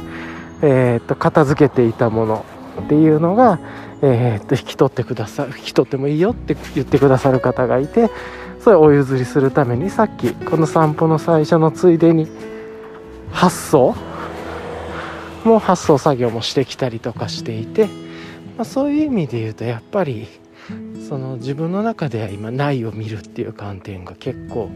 [0.63, 2.47] えー、っと片付けていたもの
[2.81, 3.59] っていうのが、
[4.03, 8.11] えー、っと引き取ってくださる引き取ってもいいよって言ってくださる方がいて
[8.61, 12.29] それをお譲りするためにさっきこの散歩の最初のついでに
[13.33, 13.95] 発送
[15.45, 17.87] も発送作業もしてきたりとかしていて、
[18.57, 20.29] まあ、そういう意味で言うとやっぱり
[21.09, 24.71] その自分の中では今ないを見るっていう観点が結構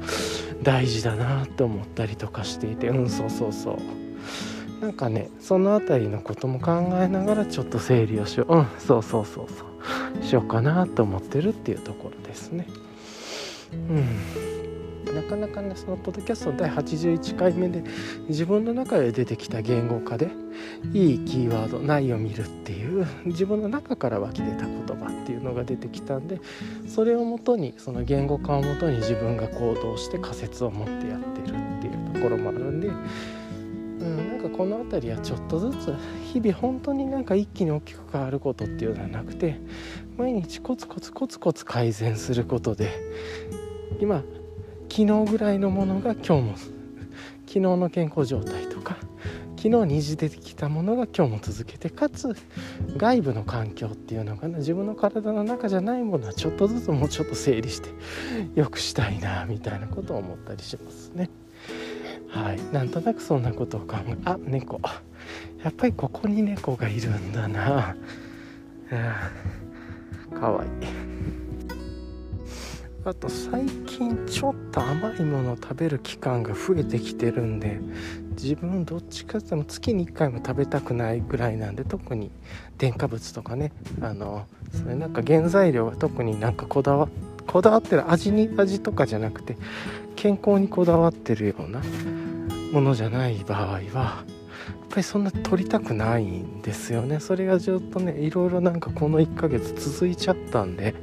[0.62, 3.78] 大事だなと思ったりとかしていてうんそうそうそう。
[4.80, 8.56] なんかねその辺りのことも考えながらちょっと整理をしよう。
[8.56, 10.24] うんそうそうそうそう。
[10.24, 12.66] しようかなと思ってるっていうところですね。
[13.72, 14.54] うん。
[15.14, 17.84] なかなかねそのポッドキャストの第81回目で
[18.28, 20.30] 自分の中で出てきた言語化で
[20.92, 26.40] いいキーワードないを見るっていう自分の中から湧き出た言葉っていうのが出てきたんで
[26.88, 32.90] それをもとにその言語化をもとに自分が行動して仮説を持ってやってるっていうところもあるんで
[34.04, 35.94] うん、なんかこの辺りはちょっとずつ
[36.32, 39.58] 日々本当になんか一気に大きく変わることっていうのはなくて
[40.18, 42.92] 毎日コツコツコツコツ改善することで
[44.00, 44.22] 今
[44.90, 46.56] 昨日ぐらいのものが今日も
[47.46, 48.96] 昨日の健康状態とか
[49.64, 52.36] 昨日にじてきたものが今日も続けてかつ
[52.98, 57.88] 外部の環境っていうのが、ね、自分の体の中じゃないものはちょっとずつもうちょっと整理して
[58.54, 61.30] 良くしたいなみたいなことを思ったりしますね。
[62.28, 62.60] はい。
[62.72, 64.80] なんとなくそんなことを考えあ猫。
[65.62, 67.96] やっぱりここに猫がいるんだな。
[70.38, 70.70] かわいい。
[73.06, 77.78] あと最近ちょっと甘いものを食べる期間が増えてきてるんで
[78.30, 82.30] 自分どっちかっていうと月に1回も食べたくないぐらいなんで特に
[82.78, 83.72] 添加物とかね。
[84.00, 87.08] あのそれなんか原材料が特になんかこだわ
[87.46, 89.56] こだわってる味に味とかじゃなくて
[90.24, 91.82] 健康にこだわってるような
[92.72, 93.84] ものじゃない場合はやっ
[94.88, 97.20] ぱりそんな取りたくないんですよね。
[97.20, 100.94] それがずっとねいろいろなんかこの1ヶ月続いちゃったんで。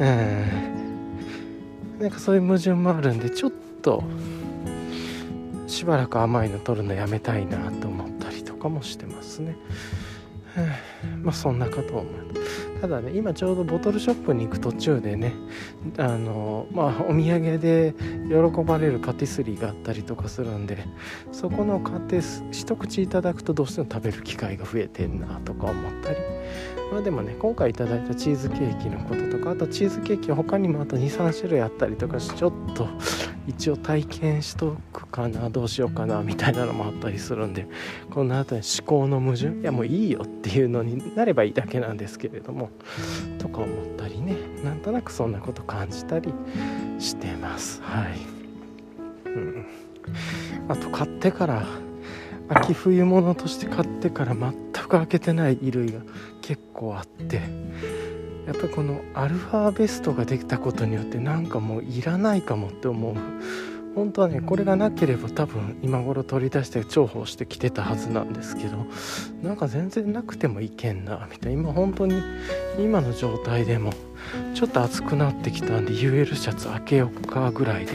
[0.00, 3.52] うんなんかそういう矛盾もあるんでちょっ
[3.82, 4.02] と
[5.66, 9.58] しばらく甘いの取るのやめたいなと思ったりとかもしてますね。
[11.22, 12.04] まあそんなかと思う
[12.82, 15.32] ただね今ちょうどボトルショップに行く途中でね
[15.98, 17.94] あのまあお土産で
[18.28, 20.84] 喜ばれるパティスリーがあったりとかするんで
[21.30, 22.18] そこの買って
[22.50, 26.16] 一口いただくとどうしても食べる機会が増えてんなとか思ったり
[26.92, 32.86] まあでもね今回いただいたチーズケーキのこととかあとチーズケーキ他にもあと23種類あったりとかしちょっと
[33.46, 37.66] 一応体験しとくかなどうしようかなみたいなのもあったりするんで
[38.10, 42.68] この後に思考の矛盾いやもういいよっていうのになればいいだけなんですけれども
[43.38, 46.34] とか思ったりねなんとなくそんなこと感じたり
[46.98, 47.80] してます。
[47.82, 48.18] はい、
[49.30, 49.66] うん、
[50.68, 51.66] あと買ってから
[52.48, 56.00] 秋冬物として買ってから全く開けてない衣類が
[56.40, 57.40] 結構あって
[58.46, 63.14] やっぱこのアルファベストができたことによってなんかもういらないかもって思う。
[63.94, 68.86] 本当はねこれがなければ多分今頃取り出して重宝してきてたはずなんですけど
[69.42, 71.60] なんか全然なくてもいけんなみたいな。
[71.60, 72.14] 今本当に
[72.78, 73.92] 今の状態でも
[74.54, 77.92] ちょっと暑くなってきたんで UL シャツ開けようかぐらいで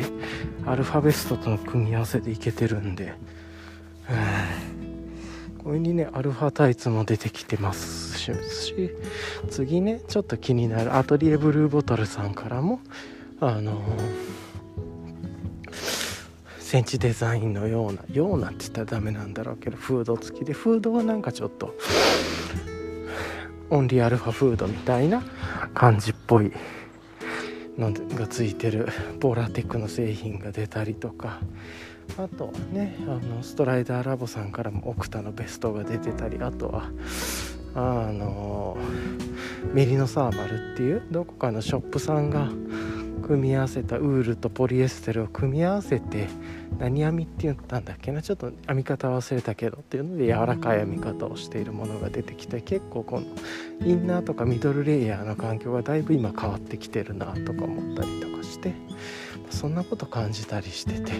[0.65, 3.13] アルファベストとの組み合わせでいけてるんで
[5.63, 8.31] これにねアルファタイツも出てきてますし
[9.49, 12.79] 次ねちょっと気になるアトリエブルーボトルさんからも
[13.41, 13.81] あの
[16.59, 21.73] センチデザインのようなようなって言ったらダメなんだろうけどフード付きでフードはなんかちょっと
[23.69, 25.23] オンリーアルファフードみたいな
[25.73, 26.51] 感じっぽい
[27.77, 28.89] のがついてる
[29.19, 31.39] ポーラテックの製品が出たりとか
[32.17, 36.89] あとはねあのストライダーラボさんからもオクタのベストが出てたりあとは
[37.75, 38.77] あの
[39.73, 42.49] メリノサーマルっていうどこかのショップさんが
[43.21, 46.27] 組み合わせたウールとポリエステルを組み合わせて
[46.79, 48.21] 何編みって言ったんだっけな？
[48.21, 53.25] ちょっと編み方忘れたけどっていうので柔らかい編み方をしているものが出てきて結構この
[53.85, 58.73] インナーとかミドルレイヤーの環境がだいぶ今変わってきてるなとか思ったりとかして
[59.49, 61.13] そんなこと感じたりしてて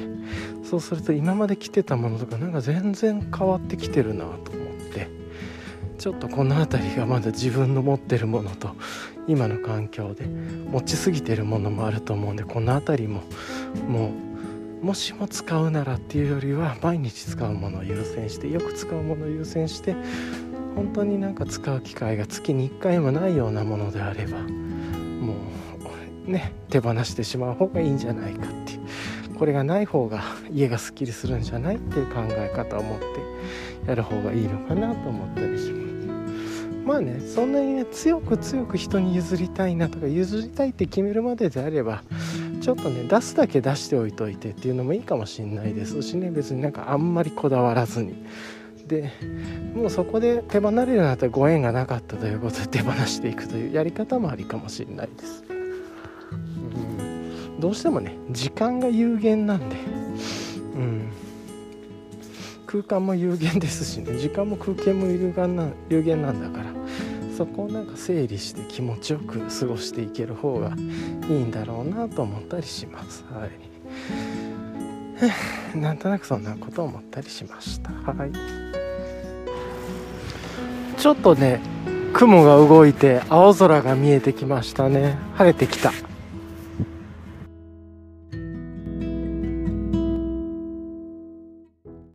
[0.63, 5.09] そうすると今まで着てたものとかなんか全然変わってきてるなと思って
[5.97, 8.75] ちょっとこの辺りがまだ自分の持ってるものと
[9.27, 13.23] 今の環境で持ちすぎてるものもあると思うんでこの辺りも
[13.87, 14.11] も
[14.81, 19.95] うもしも使うならっていうよりは毎日使うものを優先してよく使うものを優先して
[20.75, 25.35] 本当になんか使う機会が月に1回もないようなものであればもう
[26.27, 33.05] ね手放してしまう方がいいんじゃないかっていうこれがない方が家がすっきりするんじゃないっていう考え方を持って
[33.87, 35.87] やる方がいいのかなと思ったりします。
[36.87, 42.01] まあねそんなにね強く強く人に譲りたいなとか譲りたいって決めるまでであれば
[42.61, 48.25] ちょっとね出すだけ出しておいといてっていうのもいいかもしんないですしね別になんかあんまりこだわらずに
[48.87, 49.11] で
[49.75, 55.43] もうそこで手離れるようになったらご縁がなかったということで手放していくというやり方もありかもしれないです、
[56.67, 59.75] うん、どうしてもね時間が有限なんで。
[60.75, 61.11] うん。
[62.65, 64.17] 空間も有限ですしね。
[64.17, 66.77] 時間も空間も有限な有限なんだから。
[67.37, 70.73] そこをなんか整理して気持ちよく過ごしていける方が
[71.29, 73.23] いいんだろうなと思ったりします。
[73.31, 73.51] はい。
[75.77, 77.91] なんとなくそんなことを思ったりしました。
[77.91, 78.31] はい。
[80.97, 81.59] ちょっとね
[82.13, 85.15] 雲が動いて青空が見えてきましたね。
[85.35, 85.91] 晴れてきた。